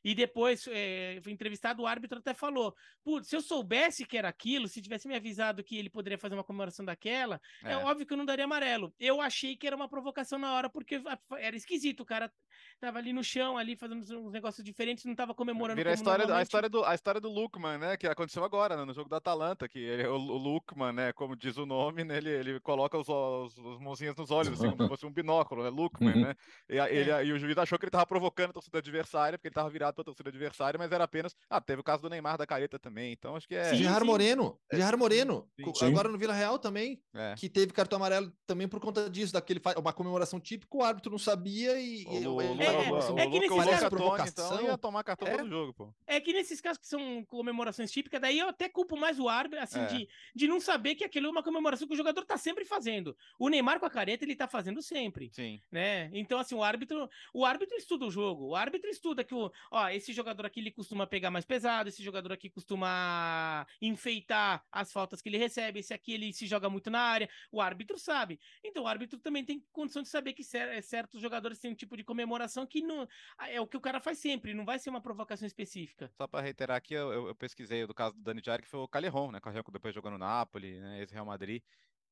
[0.08, 4.26] E depois, é, foi entrevistado, o árbitro até falou: Putz, se eu soubesse que era
[4.26, 7.72] aquilo, se tivesse me avisado que ele poderia fazer uma comemoração daquela, é.
[7.72, 7.76] É.
[7.76, 8.94] óbvio que eu não daria amarelo.
[8.98, 11.02] Eu achei que era uma provocação na hora, porque
[11.38, 12.00] era esquisito.
[12.00, 12.32] O cara
[12.80, 16.34] tava ali no chão, ali fazendo uns- negócios diferentes, não tava comemorando Vira a história,
[16.34, 17.96] a, história do, a história do Lukman, né?
[17.98, 21.12] Que aconteceu agora, né, no jogo da Atalanta, que ele- o, o Lukman, né?
[21.12, 24.70] Como diz o nome, né, ele, ele coloca os, os, os mãozinhas nos olhos, assim,
[24.70, 25.68] como se fosse um binóculo, né?
[25.68, 26.20] Lukman, Uhum.
[26.22, 26.34] né?
[26.68, 29.54] E, ele, e o juiz achou que ele tava provocando a torcida adversária, porque ele
[29.54, 31.34] tava virado pra torcida adversária, mas era apenas.
[31.50, 33.64] Ah, teve o caso do Neymar da careta também, então acho que é.
[33.64, 34.06] Sim, Gerard sim.
[34.06, 35.86] Moreno, É, Gerard Moreno, sim, sim.
[35.86, 37.34] agora no Vila Real também, é.
[37.36, 41.10] que teve cartão amarelo também por conta disso, daquele fa- uma comemoração típica, o árbitro
[41.10, 45.36] não sabia e É, é, é que nesses casos- provocação, então, ia tomar cartão é.
[45.36, 45.94] todo jogo, pô.
[46.06, 49.62] É que nesses casos que são comemorações típicas, daí eu até culpo mais o árbitro,
[49.62, 49.86] assim, É.
[49.86, 53.16] de, de não saber que aquilo é uma comemoração que o jogador tá sempre fazendo.
[53.38, 55.60] O Neymar com a careta, ele tá fazendo sempre, Sim.
[55.70, 56.10] né?
[56.12, 59.88] Então, assim, o árbitro, o árbitro estuda o jogo, o árbitro estuda que o, ó,
[59.88, 65.20] esse jogador aqui ele costuma pegar mais pesado, esse jogador aqui costuma enfeitar as faltas
[65.22, 68.38] que ele recebe, esse aqui ele se joga muito na área, o árbitro sabe.
[68.64, 71.96] Então, o árbitro também tem condição de saber que cer- certos jogadores têm um tipo
[71.96, 73.06] de comemoração que não,
[73.48, 76.10] é o que o cara faz sempre, não vai ser uma provocação específica.
[76.16, 78.88] Só para reiterar aqui, eu, eu- pesquisei do caso do Dani Jarque, que foi o
[78.88, 79.40] Calerron, né?
[79.40, 81.00] Calerron que depois jogou no Napoli, né?
[81.00, 81.62] Ex-Real Madrid,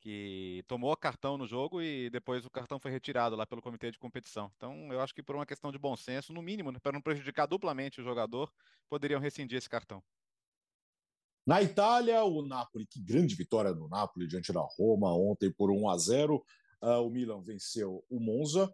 [0.07, 3.98] que tomou cartão no jogo e depois o cartão foi retirado lá pelo comitê de
[3.98, 4.52] competição.
[4.57, 7.02] Então, eu acho que por uma questão de bom senso, no mínimo, né, para não
[7.02, 8.48] prejudicar duplamente o jogador,
[8.88, 10.00] poderiam rescindir esse cartão.
[11.44, 15.90] Na Itália, o Napoli, que grande vitória do Napoli diante da Roma ontem por 1
[15.90, 16.40] a 0.
[16.80, 18.72] Ah, o Milan venceu o Monza.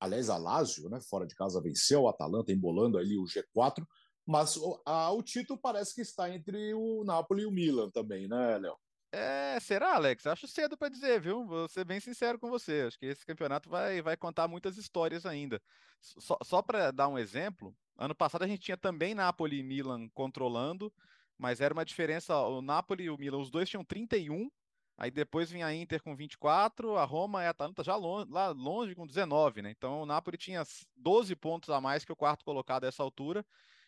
[0.00, 3.86] Aliás, a Lazio, né, fora de casa, venceu o Atalanta, embolando ali o G4,
[4.26, 8.26] mas o, a, o título parece que está entre o Napoli e o Milan também,
[8.26, 8.76] né, Léo?
[9.14, 10.26] É, será, Alex?
[10.26, 11.44] Acho cedo para dizer, viu?
[11.44, 12.84] Vou ser bem sincero com você.
[12.86, 15.60] Acho que esse campeonato vai, vai contar muitas histórias ainda.
[16.00, 20.08] Só, só para dar um exemplo, ano passado a gente tinha também Napoli e Milan
[20.14, 20.92] controlando,
[21.36, 22.34] mas era uma diferença.
[22.38, 24.50] O Napoli e o Milan, os dois tinham 31,
[24.96, 28.48] aí depois vinha a Inter com 24, a Roma e a Atalanta já longe, lá
[28.48, 29.70] longe com 19, né?
[29.70, 30.62] Então o Napoli tinha
[30.96, 33.44] 12 pontos a mais que o quarto colocado a essa altura.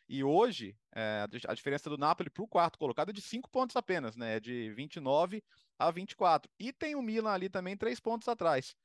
[0.08, 3.74] E hoje, é, a diferença do Napoli para o quarto colocado é de 5 pontos
[3.74, 4.36] apenas, né?
[4.36, 5.42] É de 29
[5.78, 6.50] a 24.
[6.58, 8.76] E tem o Milan ali também, 3 pontos atrás.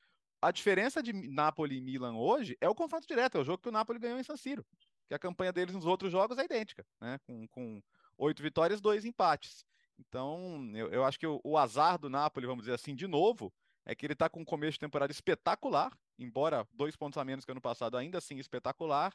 [0.42, 3.68] A diferença de Napoli e Milan hoje é o confronto direto, é o jogo que
[3.68, 4.66] o Napoli ganhou em San Siro.
[5.08, 7.20] Que a campanha deles nos outros jogos é idêntica, né?
[7.26, 7.82] Com, com
[8.18, 9.66] 8 vitórias, 2 empates.
[10.00, 13.54] Então, eu, eu acho que o, o, azar do Napoli, vamos dizer assim, de novo,
[13.86, 17.44] é que ele está com um começo de temporada espetacular, embora dois pontos a menos
[17.44, 19.14] que ano passado, ainda assim espetacular,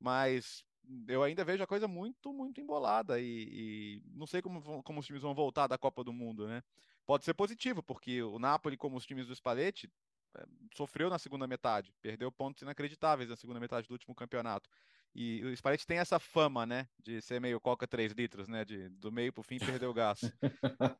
[0.00, 0.64] mas
[1.08, 5.06] eu ainda vejo a coisa muito, muito embolada e, e, não sei como, como os
[5.06, 6.62] times vão voltar da Copa do Mundo, né?
[7.06, 9.90] Pode ser positivo, porque o Napoli, como os times do Spalletti,
[10.36, 14.68] é, sofreu na segunda metade, perdeu pontos inacreditáveis na segunda metade do último campeonato.
[15.14, 18.88] E o Spalletti tem essa fama, né, de ser meio coca 3 litros, né, de
[18.88, 20.20] do meio pro fim perder o gás.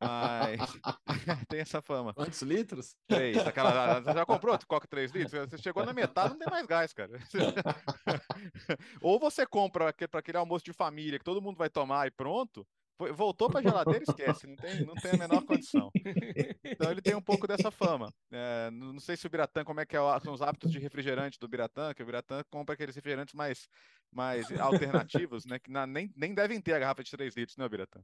[0.00, 0.60] Mas
[1.48, 2.14] tem essa fama.
[2.14, 2.94] Quantos litros?
[3.08, 3.36] Três.
[3.38, 5.50] Aquela, você já comprou coca 3 litros?
[5.50, 7.10] Você chegou na metade, não tem mais gás, cara.
[9.00, 12.66] Ou você compra para aquele almoço de família que todo mundo vai tomar e pronto,
[13.12, 15.90] voltou para a geladeira, esquece, não tem, não tem a menor condição.
[16.64, 18.12] Então ele tem um pouco dessa fama.
[18.30, 21.38] É, não sei se o Biratã, como é que é, são os hábitos de refrigerante
[21.38, 23.68] do Biratã, que o Biratã compra aqueles refrigerantes mais,
[24.12, 25.58] mais alternativos, né?
[25.58, 28.00] Que na, nem, nem devem ter a garrafa de 3 litros, né, Biratã?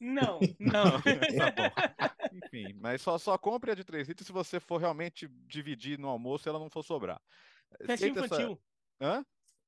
[0.00, 1.00] Não, não.
[1.00, 5.98] tá Enfim, mas só, só compre a de 3 litros se você for realmente dividir
[5.98, 7.20] no almoço e ela não for sobrar.
[7.86, 8.52] Festa infantil.
[8.52, 8.71] Essa...
[9.02, 9.24] Hã?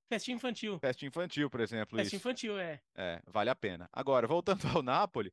[0.09, 0.79] Festinha infantil.
[0.79, 1.99] Festinha infantil, por exemplo.
[1.99, 2.81] Festinha infantil, é.
[2.95, 3.89] É, vale a pena.
[3.93, 5.33] Agora, voltando ao Napoli,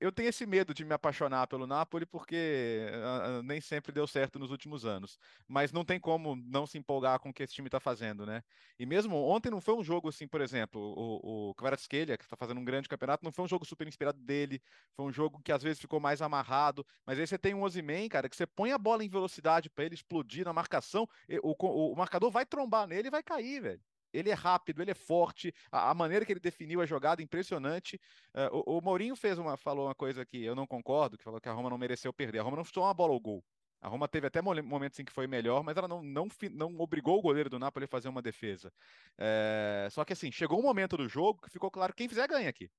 [0.00, 4.38] eu tenho esse medo de me apaixonar pelo Napoli porque uh, nem sempre deu certo
[4.38, 5.18] nos últimos anos.
[5.46, 8.42] Mas não tem como não se empolgar com o que esse time está fazendo, né?
[8.78, 12.36] E mesmo ontem não foi um jogo assim, por exemplo, o, o Kvaratskhelia, que está
[12.36, 14.60] fazendo um grande campeonato, não foi um jogo super inspirado dele,
[14.96, 16.84] foi um jogo que às vezes ficou mais amarrado.
[17.06, 19.84] Mas aí você tem um Ozyman, cara, que você põe a bola em velocidade para
[19.84, 21.08] ele explodir na marcação,
[21.42, 23.80] o, o, o marcador vai trombar nele vai cair, velho.
[24.12, 27.98] Ele é rápido, ele é forte, a, a maneira que ele definiu a jogada, impressionante.
[28.34, 31.40] Uh, o, o, Mourinho fez uma, falou uma coisa que eu não concordo, que falou
[31.40, 32.40] que a Roma não mereceu perder.
[32.40, 33.42] A Roma não chutou uma bola ao gol.
[33.80, 37.18] A Roma teve até momentos em que foi melhor, mas ela não, não, não obrigou
[37.18, 38.72] o goleiro do Napoli a fazer uma defesa.
[39.18, 42.28] É, só que assim, chegou um momento do jogo que ficou claro que quem fizer
[42.28, 42.70] ganha aqui.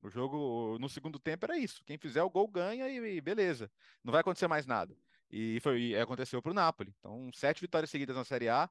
[0.00, 1.84] O jogo no segundo tempo era isso.
[1.84, 3.70] Quem fizer o gol ganha e, e beleza.
[4.02, 4.96] Não vai acontecer mais nada.
[5.30, 6.94] E foi e aconteceu para o Napoli.
[6.98, 8.70] Então, sete vitórias seguidas na Série A,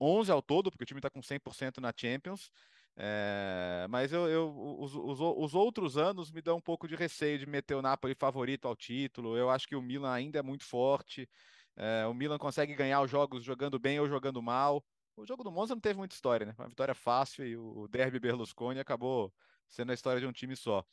[0.00, 2.50] 11 ao todo, porque o time está com 100% na Champions.
[2.96, 7.38] É, mas eu, eu os, os, os, outros anos me dão um pouco de receio
[7.38, 9.36] de meter o Napoli favorito ao título.
[9.36, 11.28] Eu acho que o Milan ainda é muito forte.
[11.76, 14.84] É, o Milan consegue ganhar os jogos jogando bem ou jogando mal.
[15.16, 16.54] O jogo do Monza não teve muita história, né?
[16.58, 19.32] Uma vitória fácil e o Derby Berlusconi acabou
[19.68, 20.84] sendo a história de um time só.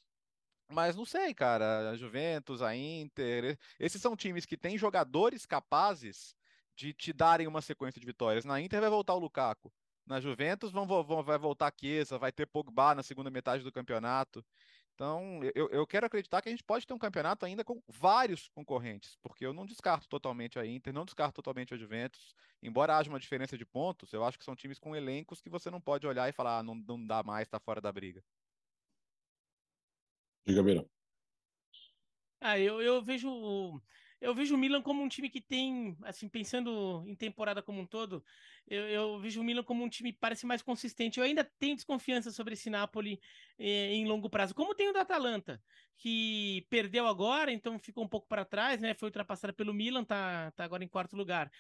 [0.72, 1.92] Mas não sei, cara.
[1.92, 6.36] A Juventus, a Inter, esses são times que têm jogadores capazes
[6.76, 8.46] de te darem uma sequência de vitórias.
[8.46, 9.72] Na Inter vai voltar o Lukaku.
[10.06, 13.72] Na Juventus vão, vão, vai voltar a Chiesa, vai ter Pogba na segunda metade do
[13.72, 14.44] campeonato.
[14.94, 18.48] Então, eu, eu quero acreditar que a gente pode ter um campeonato ainda com vários
[18.50, 22.36] concorrentes, porque eu não descarto totalmente a Inter, não descarto totalmente a Juventus.
[22.62, 25.72] Embora haja uma diferença de pontos, eu acho que são times com elencos que você
[25.72, 28.24] não pode olhar e falar, ah, não, não dá mais, tá fora da briga.
[30.46, 30.86] Diga, Beira.
[32.40, 33.82] Ah, eu, eu vejo
[34.22, 37.88] eu vejo o Milan como um time que tem, assim, pensando em temporada como um
[37.88, 38.24] todo,
[38.68, 41.20] eu, eu vejo o Milan como um time que parece mais consistente.
[41.20, 43.20] Eu ainda tenho desconfiança sobre esse Napoli
[43.58, 45.62] eh, em longo prazo, como tem o da Atalanta,
[45.98, 48.94] que perdeu agora, então ficou um pouco para trás, né?
[48.94, 51.52] Foi ultrapassada pelo Milan, tá, tá agora em quarto lugar.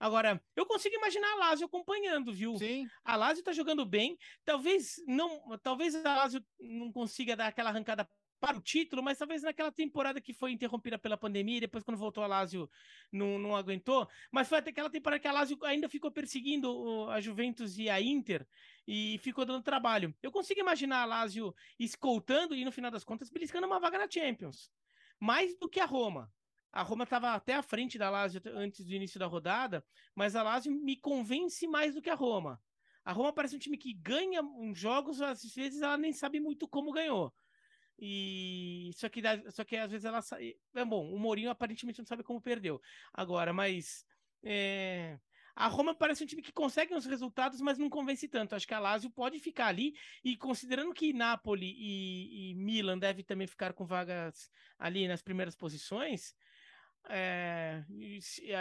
[0.00, 2.56] Agora, eu consigo imaginar a Lazio acompanhando, viu?
[2.56, 2.88] Sim.
[3.04, 4.16] A Lazio tá jogando bem.
[4.46, 8.08] Talvez não, talvez a Lazio não consiga dar aquela arrancada
[8.40, 11.98] para o título, mas talvez naquela temporada que foi interrompida pela pandemia, e depois quando
[11.98, 12.68] voltou a Lazio
[13.12, 17.20] não, não aguentou, mas foi até aquela temporada que a Lazio ainda ficou perseguindo a
[17.20, 18.46] Juventus e a Inter
[18.88, 20.14] e ficou dando trabalho.
[20.22, 24.10] Eu consigo imaginar a Lazio escoltando e no final das contas beliscando uma vaga na
[24.10, 24.70] Champions.
[25.20, 26.32] Mais do que a Roma.
[26.72, 29.84] A Roma estava até à frente da Lazio antes do início da rodada,
[30.14, 32.60] mas a Lazio me convence mais do que a Roma.
[33.04, 36.68] A Roma parece um time que ganha uns jogos, às vezes ela nem sabe muito
[36.68, 37.34] como ganhou.
[38.00, 39.20] E só que,
[39.50, 40.54] só que às vezes ela sai.
[40.74, 42.80] É bom, o Mourinho aparentemente não sabe como perdeu.
[43.12, 44.04] Agora, mas
[44.42, 45.18] É...
[45.54, 48.54] A Roma parece um time que consegue os resultados, mas não convence tanto.
[48.54, 49.94] Acho que a Lazio pode ficar ali.
[50.24, 55.54] E considerando que Napoli e, e Milan devem também ficar com vagas ali nas primeiras
[55.54, 56.34] posições,
[57.08, 57.82] é,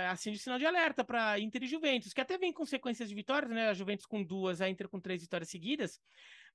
[0.09, 3.15] assim de sinal de alerta para Inter e Juventus, que até vem com sequências de
[3.15, 3.69] vitórias, né?
[3.69, 6.01] A Juventus com duas, a Inter com três vitórias seguidas,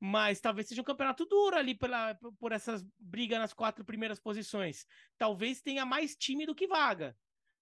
[0.01, 4.87] mas talvez seja um campeonato duro ali pela, por essas brigas nas quatro primeiras posições.
[5.19, 7.17] Talvez tenha mais time do que vaga.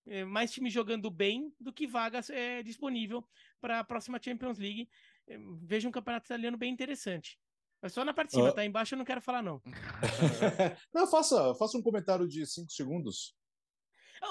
[0.07, 3.25] É, mais time jogando bem do que vagas é, disponível
[3.61, 4.89] para a próxima Champions League.
[5.29, 7.39] É, vejo um campeonato italiano bem interessante.
[7.81, 8.55] Mas só na parte de cima, uh...
[8.55, 9.61] tá embaixo eu não quero falar, não.
[10.95, 13.35] não, faça, faça um comentário de cinco segundos.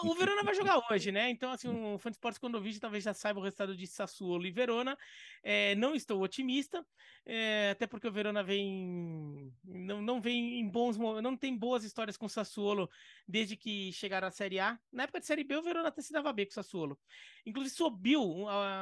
[0.03, 1.29] O Verona vai jogar hoje, né?
[1.29, 4.45] Então, assim, um fã de esportes quando eu talvez já saiba o resultado de Sassuolo
[4.45, 4.97] e Verona.
[5.43, 6.85] É, não estou otimista,
[7.25, 12.15] é, até porque o Verona vem não, não vem em bons não tem boas histórias
[12.15, 12.89] com o Sassuolo
[13.27, 14.79] desde que chegaram à Série A.
[14.91, 16.97] Na época de Série B, o Verona até se dava bem com o Sassuolo.
[17.45, 18.23] Inclusive subiu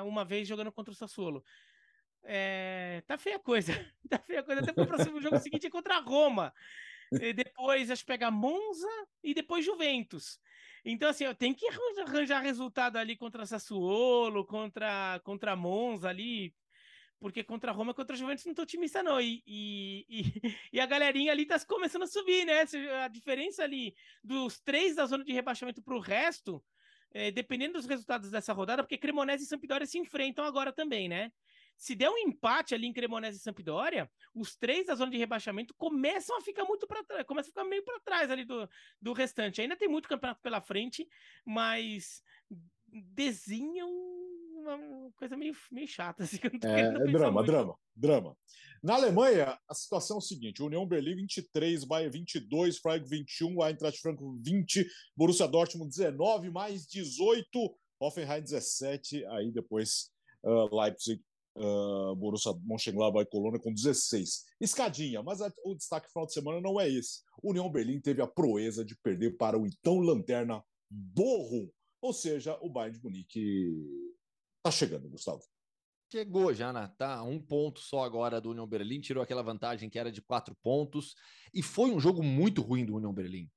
[0.06, 1.44] uma vez jogando contra o Sassuolo.
[2.24, 3.74] É, tá feia a coisa.
[4.10, 4.62] Tá feia a coisa.
[4.62, 6.54] Até o próximo jogo seguinte é contra a Roma.
[7.12, 8.88] E depois acho que pega Monza
[9.24, 10.40] e depois Juventus.
[10.86, 11.68] Então, assim, tem que
[12.02, 16.54] arranjar resultado ali contra Sassuolo, contra, contra Monza ali,
[17.20, 20.24] porque contra Roma, contra Juventus não tô otimista não, e, e, e,
[20.74, 22.66] e, a galerinha ali tá começando a subir, né,
[23.04, 26.64] a diferença ali dos três da zona de rebaixamento pro resto,
[27.12, 31.32] é, dependendo dos resultados dessa rodada, porque Cremonese e Sampdoria se enfrentam agora também, né,
[31.80, 35.74] se der um empate ali em Cremonese e Sampdoria, os três da zona de rebaixamento
[35.76, 38.70] começam a ficar muito para trás, começam a ficar meio para trás ali do,
[39.02, 39.62] do restante.
[39.62, 41.08] Ainda tem muito campeonato pela frente,
[41.46, 42.22] mas
[42.86, 46.24] desenham uma coisa meio, meio chata.
[46.26, 47.46] Assim, é, é drama, muito.
[47.48, 48.38] drama, drama.
[48.84, 54.02] Na Alemanha, a situação é o seguinte: União Berlim 23, Bayern 22, Freiburg 21, Eintracht
[54.02, 57.48] Frankfurt 20, Borussia Dortmund 19, mais 18,
[58.02, 60.12] Hoffenheim 17, aí depois
[60.44, 61.24] uh, Leipzig
[61.56, 64.46] uh, Borussia Mönchengladbach e Colônia com 16.
[64.60, 67.22] Escadinha, mas a, o destaque final de semana não é esse.
[67.44, 71.70] União Berlim teve a proeza de perder para o então lanterna Bochum,
[72.02, 73.70] ou seja, o Bayern de Munique
[74.58, 75.42] está chegando, Gustavo.
[76.12, 76.92] Chegou já, né?
[76.98, 80.56] Tá um ponto só agora do União Berlim, tirou aquela vantagem que era de quatro
[80.64, 81.14] pontos
[81.54, 83.48] e foi um jogo muito ruim do União Berlim.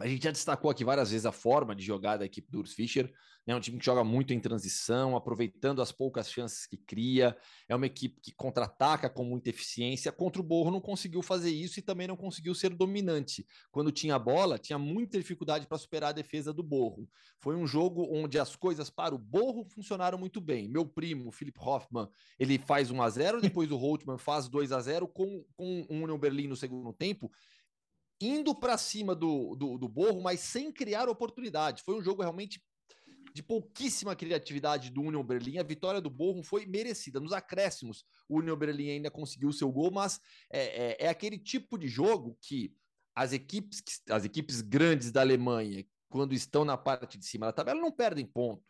[0.00, 2.72] A gente já destacou aqui várias vezes a forma de jogar da equipe do Urs
[2.72, 3.12] Fischer.
[3.44, 7.36] É um time que joga muito em transição, aproveitando as poucas chances que cria.
[7.68, 10.12] É uma equipe que contra-ataca com muita eficiência.
[10.12, 13.44] Contra o Borro não conseguiu fazer isso e também não conseguiu ser dominante.
[13.72, 17.08] Quando tinha a bola, tinha muita dificuldade para superar a defesa do Borro.
[17.40, 20.68] Foi um jogo onde as coisas para o Borro funcionaram muito bem.
[20.68, 22.06] Meu primo, Philip Hoffman,
[22.38, 25.94] ele faz 1 a 0 depois o Holtman faz 2 a 0 com, com o
[25.94, 27.32] Union Berlim no segundo tempo
[28.20, 31.82] indo para cima do, do, do Borro, mas sem criar oportunidade.
[31.82, 32.62] Foi um jogo realmente
[33.34, 35.58] de pouquíssima criatividade do Union Berlim.
[35.58, 37.20] A vitória do Borrom foi merecida.
[37.20, 41.78] Nos acréscimos, o Union Berlim ainda conseguiu seu gol, mas é, é, é aquele tipo
[41.78, 42.74] de jogo que
[43.14, 47.80] as equipes, as equipes grandes da Alemanha, quando estão na parte de cima da tabela,
[47.80, 48.64] não perdem ponto.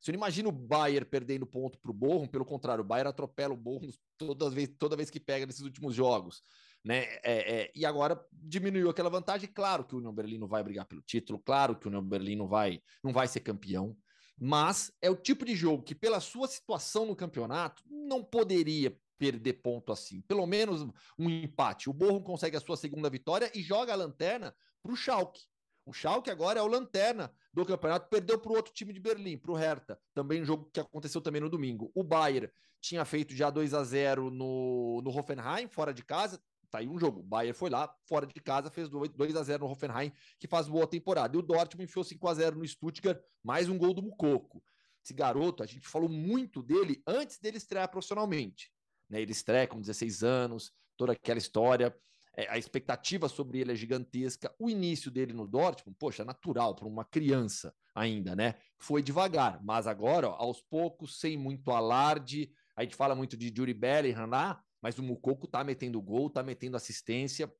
[0.00, 3.54] Você não imagina o Bayern perdendo ponto para o Borrom, pelo contrário, o Bayern atropela
[3.54, 3.88] o Borrom
[4.18, 6.42] toda vez, toda vez que pega nesses últimos jogos
[6.84, 7.04] né?
[7.22, 9.48] É, é, e agora diminuiu aquela vantagem.
[9.52, 12.36] Claro que o União Berlim não vai brigar pelo título, claro que o União Berlim
[12.36, 13.96] não vai, não vai ser campeão,
[14.38, 19.54] mas é o tipo de jogo que, pela sua situação no campeonato, não poderia perder
[19.54, 20.20] ponto assim.
[20.22, 20.82] Pelo menos
[21.16, 21.88] um empate.
[21.88, 24.52] O Borrom consegue a sua segunda vitória e joga a lanterna
[24.82, 25.42] para o Schalke.
[25.84, 29.36] O Schalke agora é o lanterna do campeonato, perdeu para o outro time de Berlim,
[29.36, 29.98] para o Hertha.
[30.14, 31.90] Também um jogo que aconteceu também no domingo.
[31.94, 36.40] O Bayern tinha feito já 2 a 0 no, no Hoffenheim, fora de casa,
[36.72, 37.20] tá aí um jogo.
[37.20, 40.66] O Bayern foi lá, fora de casa, fez 2 a 0 no Hoffenheim, que faz
[40.66, 41.36] boa temporada.
[41.36, 44.64] E o Dortmund enfiou 5 a 0 no Stuttgart, mais um gol do Mucoco.
[45.04, 48.72] Esse garoto, a gente falou muito dele antes dele estrear profissionalmente.
[49.08, 49.20] Né?
[49.20, 51.94] Ele estreia com 16 anos, toda aquela história.
[52.34, 54.54] É, a expectativa sobre ele é gigantesca.
[54.58, 58.54] O início dele no Dortmund, poxa, natural para uma criança ainda, né?
[58.78, 62.50] Foi devagar, mas agora, ó, aos poucos, sem muito alarde.
[62.74, 66.42] A gente fala muito de Juri Bellingham lá, mas o Mucoco tá metendo gol, tá
[66.42, 67.50] metendo assistência,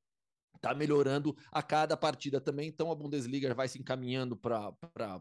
[0.61, 2.67] tá melhorando a cada partida também.
[2.67, 4.73] Então a Bundesliga vai se encaminhando para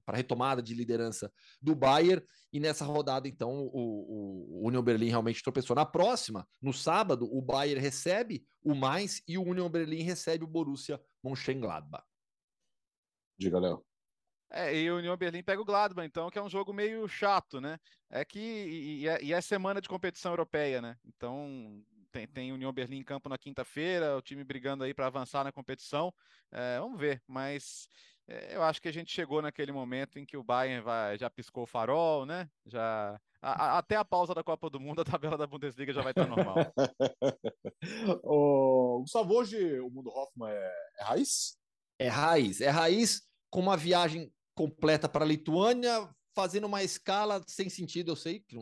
[0.07, 2.25] a retomada de liderança do Bayern.
[2.53, 5.75] E nessa rodada, então, o, o, Union Berlin realmente tropeçou.
[5.75, 10.49] Na próxima, no sábado, o Bayern recebe o mais e o Union Berlin recebe o
[10.49, 12.05] Borussia Mönchengladbach.
[13.39, 13.85] Diga, Léo.
[14.55, 17.59] É, e o União Berlim pega o Gladbach, então, que é um jogo meio chato,
[17.59, 17.79] né?
[18.11, 20.99] É que e, e, é, e é semana de competição europeia, né?
[21.07, 21.83] Então
[22.13, 25.51] tem, tem União Berlim em campo na quinta-feira, o time brigando aí para avançar na
[25.51, 26.13] competição.
[26.53, 27.89] É, vamos ver, mas
[28.29, 31.31] é, eu acho que a gente chegou naquele momento em que o Bayern vai, já
[31.31, 32.49] piscou o farol, né?
[32.67, 36.03] Já a, a, até a pausa da Copa do Mundo, a tabela da Bundesliga já
[36.03, 36.57] vai estar normal.
[38.23, 41.57] o Gustavo, hoje o mundo Hoffman é, é raiz?
[41.99, 47.69] É raiz, é raiz com uma viagem completa para a Lituânia, fazendo uma escala sem
[47.69, 48.57] sentido, eu sei que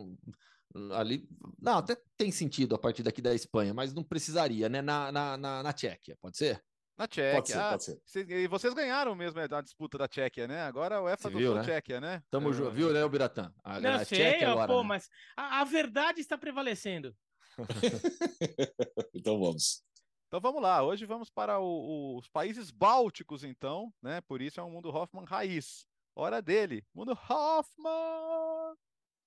[0.93, 1.27] ali
[1.59, 4.81] não até tem sentido a partir daqui da Espanha, mas não precisaria, né?
[4.81, 6.63] Na, na, na, na Tchequia, pode ser?
[6.97, 7.35] Na Tchequia.
[7.35, 8.29] Pode ser, ah, pode ser.
[8.29, 10.61] E vocês ganharam mesmo a disputa da Tchequia, né?
[10.61, 11.63] Agora o UEFA viu, né?
[11.63, 12.23] Tchequia, né?
[12.29, 13.53] Tamo junto, viu, né, o Biratã?
[13.63, 14.87] A, Não a sei, Tchequia agora, pô, né?
[14.87, 17.15] mas a, a, verdade está prevalecendo.
[19.13, 19.83] então vamos.
[20.27, 24.21] Então vamos lá, hoje vamos para o, o, os países bálticos, então, né?
[24.21, 25.85] Por isso é um mundo Hoffman raiz.
[26.15, 28.77] Hora dele, mundo Hoffman!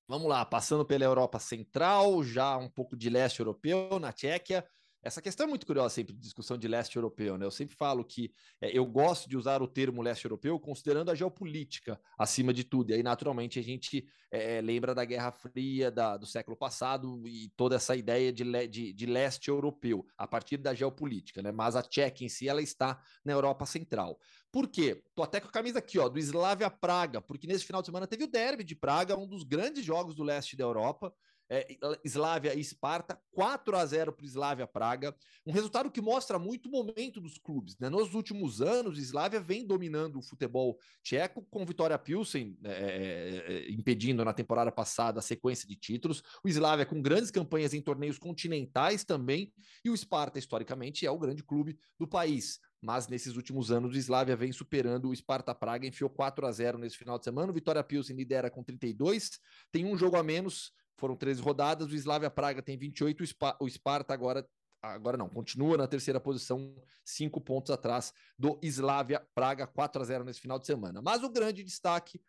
[0.07, 4.67] Vamos lá, passando pela Europa Central, já um pouco de leste europeu, na Tchequia,
[5.05, 7.45] essa questão é muito curiosa sempre de discussão de leste europeu, né?
[7.45, 11.15] Eu sempre falo que é, eu gosto de usar o termo leste europeu considerando a
[11.15, 12.91] geopolítica acima de tudo.
[12.91, 17.51] E aí, naturalmente, a gente é, lembra da Guerra Fria da, do século passado e
[17.55, 21.53] toda essa ideia de, de, de, leste europeu a partir da geopolítica, né?
[21.53, 24.19] Mas a Tchequia em si ela está na Europa Central.
[24.51, 25.05] Por quê?
[25.15, 28.07] Tô até com a camisa aqui, ó, do Slavia Praga, porque nesse final de semana
[28.07, 31.13] teve o derby de Praga, um dos grandes jogos do leste da Europa
[31.49, 35.15] é, Slavia e Esparta, 4 a 0 para o Slavia Praga.
[35.47, 37.79] Um resultado que mostra muito o momento dos clubes.
[37.79, 37.89] Né?
[37.89, 43.53] Nos últimos anos, o Slavia vem dominando o futebol tcheco, com Vitória Pilsen é, é,
[43.53, 46.23] é, impedindo na temporada passada a sequência de títulos.
[46.43, 49.53] O Slavia com grandes campanhas em torneios continentais também.
[49.85, 53.99] E o Esparta, historicamente, é o grande clube do país mas nesses últimos anos o
[53.99, 57.51] Slavia vem superando o Sparta Praga, enfiou 4 a 0 nesse final de semana.
[57.51, 59.41] O Vitória Pilsen lidera com 32,
[59.73, 63.57] tem um jogo a menos, foram 13 rodadas, o Slavia Praga tem 28, o, Spa,
[63.61, 64.47] o Sparta agora
[64.93, 66.75] agora não, continua na terceira posição,
[67.05, 71.01] cinco pontos atrás do Slavia Praga, 4 a 0 nesse final de semana.
[71.01, 72.21] Mas o grande destaque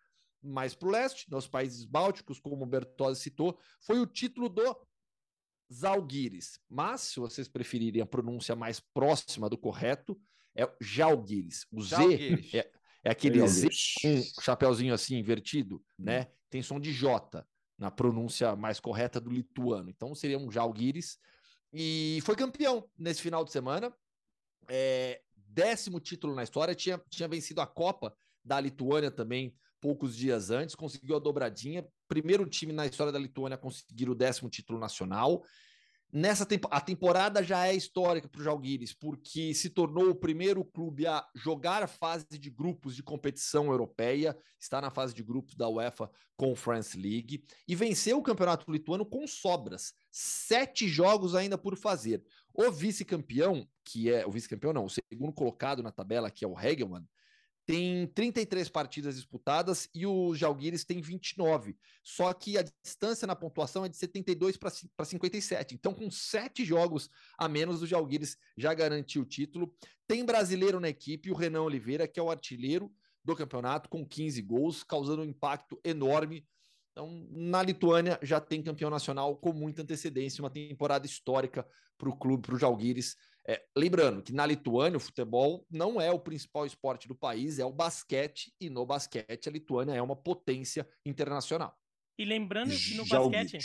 [0.42, 4.76] mais para o leste, nos países bálticos, como o Bertozzi citou, foi o título do
[5.74, 6.60] Zalgiris.
[6.70, 10.20] Mas, se vocês preferirem a pronúncia mais próxima do correto,
[10.56, 11.66] é Jalgiris.
[11.72, 12.52] O Jalgiris.
[12.52, 12.72] Z é,
[13.04, 13.70] é aquele Z
[14.02, 16.22] com um chapéuzinho assim invertido, né?
[16.22, 16.36] Hum.
[16.50, 17.46] Tem som de J
[17.78, 19.90] na pronúncia mais correta do lituano.
[19.90, 21.18] Então seria um Jalgiris.
[21.74, 23.94] E foi campeão nesse final de semana.
[24.70, 26.74] É, décimo título na história.
[26.74, 30.76] Tinha, tinha vencido a Copa da Lituânia também poucos dias antes.
[30.76, 31.86] Conseguiu a dobradinha.
[32.08, 35.44] Primeiro time na história da Lituânia a conseguir o décimo título nacional.
[36.18, 40.64] Nessa tempo, a temporada já é histórica para o Jalguires, porque se tornou o primeiro
[40.64, 45.56] clube a jogar a fase de grupos de competição europeia, está na fase de grupos
[45.56, 51.76] da UEFA Conference League e venceu o campeonato lituano com sobras, sete jogos ainda por
[51.76, 52.24] fazer.
[52.54, 56.58] O vice-campeão, que é o vice-campeão, não, o segundo colocado na tabela, que é o
[56.58, 57.06] Hegelmann,
[57.66, 61.76] tem 33 partidas disputadas e o Jalguires tem 29.
[62.04, 65.74] Só que a distância na pontuação é de 72 para 57.
[65.74, 69.76] Então, com sete jogos a menos, o Jalguires já garantiu o título.
[70.08, 72.94] Tem brasileiro na equipe, o Renan Oliveira, que é o artilheiro
[73.24, 76.46] do campeonato, com 15 gols, causando um impacto enorme.
[76.92, 82.16] Então, na Lituânia já tem campeão nacional com muita antecedência, uma temporada histórica para o
[82.16, 83.16] clube, para o Jalguires.
[83.48, 87.66] É, lembrando que na Lituânia o futebol não é o principal esporte do país, é
[87.66, 91.78] o basquete, e no basquete a Lituânia é uma potência internacional.
[92.18, 93.58] E lembrando que no basquete,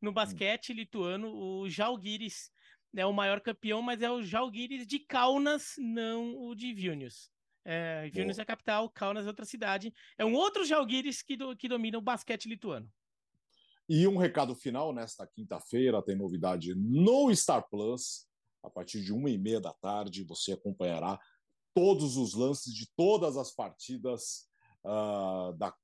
[0.00, 2.50] no basquete lituano, o Jalgiris
[2.96, 7.30] é o maior campeão, mas é o Jalgiris de Kaunas, não o de Vilnius.
[7.66, 9.92] É, Vilnius é a capital, Kaunas é outra cidade.
[10.16, 12.90] É um outro Jalgiris que, do, que domina o basquete lituano.
[13.86, 18.27] E um recado final, nesta quinta-feira tem novidade no Star Plus
[18.62, 21.18] a partir de uma e meia da tarde, você acompanhará
[21.74, 24.48] todos os lances de todas as partidas
[24.84, 25.74] uh, da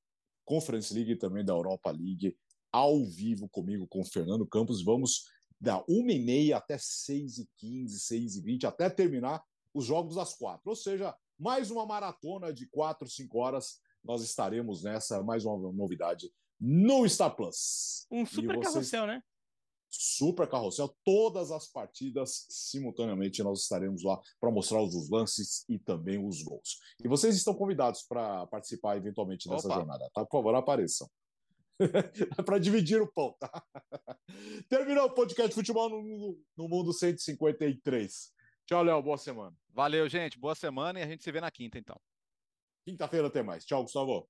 [0.44, 2.36] Conference League e também da Europa League
[2.72, 4.82] ao vivo comigo, com o Fernando Campos.
[4.82, 5.24] Vamos
[5.60, 10.16] da uma e meia até seis e quinze, seis e vinte, até terminar os jogos
[10.16, 10.70] das quatro.
[10.70, 13.80] Ou seja, mais uma maratona de quatro, cinco horas.
[14.02, 18.06] Nós estaremos nessa, mais uma novidade no Star Plus.
[18.10, 19.22] Um super carrossel, né?
[19.98, 26.24] Super Carrossel, todas as partidas simultaneamente nós estaremos lá para mostrar os lances e também
[26.24, 26.78] os gols.
[27.02, 29.76] E vocês estão convidados para participar eventualmente dessa Opa.
[29.76, 30.24] jornada, tá?
[30.24, 31.08] Por favor, apareçam.
[32.46, 33.50] para dividir o pão, tá?
[34.68, 38.32] Terminou o podcast de futebol no, no mundo 153.
[38.66, 39.56] Tchau, Léo, boa semana.
[39.70, 42.00] Valeu, gente, boa semana e a gente se vê na quinta, então.
[42.86, 43.64] Quinta-feira tem mais.
[43.64, 44.28] Tchau, Gustavo.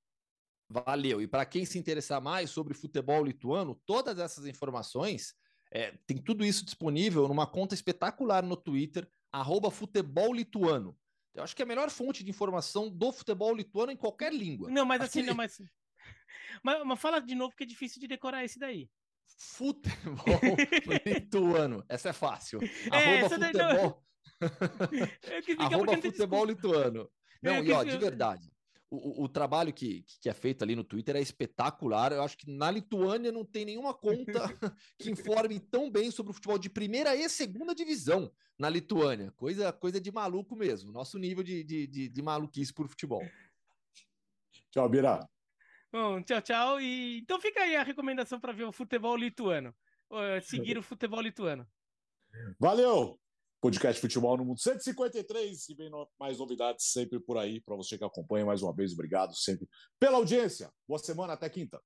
[0.69, 1.21] Valeu.
[1.21, 5.35] E para quem se interessar mais sobre futebol lituano, todas essas informações
[5.75, 10.97] é, tem tudo isso disponível numa conta espetacular no Twitter, arroba futebol lituano.
[11.35, 14.71] Eu acho que é a melhor fonte de informação do futebol lituano em qualquer língua.
[14.71, 15.59] Não, mas Acho assim, que- não, mas...
[16.63, 16.87] mas.
[16.87, 18.89] Mas fala de novo, porque é difícil de decorar esse daí.
[19.37, 20.25] Futebol
[21.05, 21.85] lituano.
[21.89, 22.61] Essa é fácil.
[22.63, 24.05] É, Arroba essa daí não- futebol,
[25.59, 27.11] arroba futebol lituano.
[27.43, 28.49] Não, É, e que ó, de verdade.
[28.91, 32.13] O, o- trabalho que, que é feito ali no Twitter é espetacular.
[32.13, 34.41] Eu acho que na Lituânia não tem nenhuma conta
[34.99, 39.33] que informe tão bem sobre o futebol de primeira e segunda divisão na Lituânia.
[39.33, 40.93] Coisa, coisa de maluco mesmo.
[40.93, 43.23] Nosso nível de, de, de, de maluquice por futebol.
[44.71, 45.29] Tchau, Bira.
[45.93, 46.81] Bom, tchau, tchau.
[46.81, 49.75] E então fica aí a recomendação para ver o futebol lituano.
[50.11, 51.67] Uh, seguir o futebol lituano.
[52.61, 53.21] Valeu!
[53.65, 55.91] Podcast Futebol no Mundo 153 e vem
[56.21, 58.93] mais novidades sempre por aí para você que acompanha mais uma vez.
[58.93, 59.67] Obrigado sempre
[59.99, 60.71] pela audiência.
[60.87, 61.81] Boa semana, até quinta.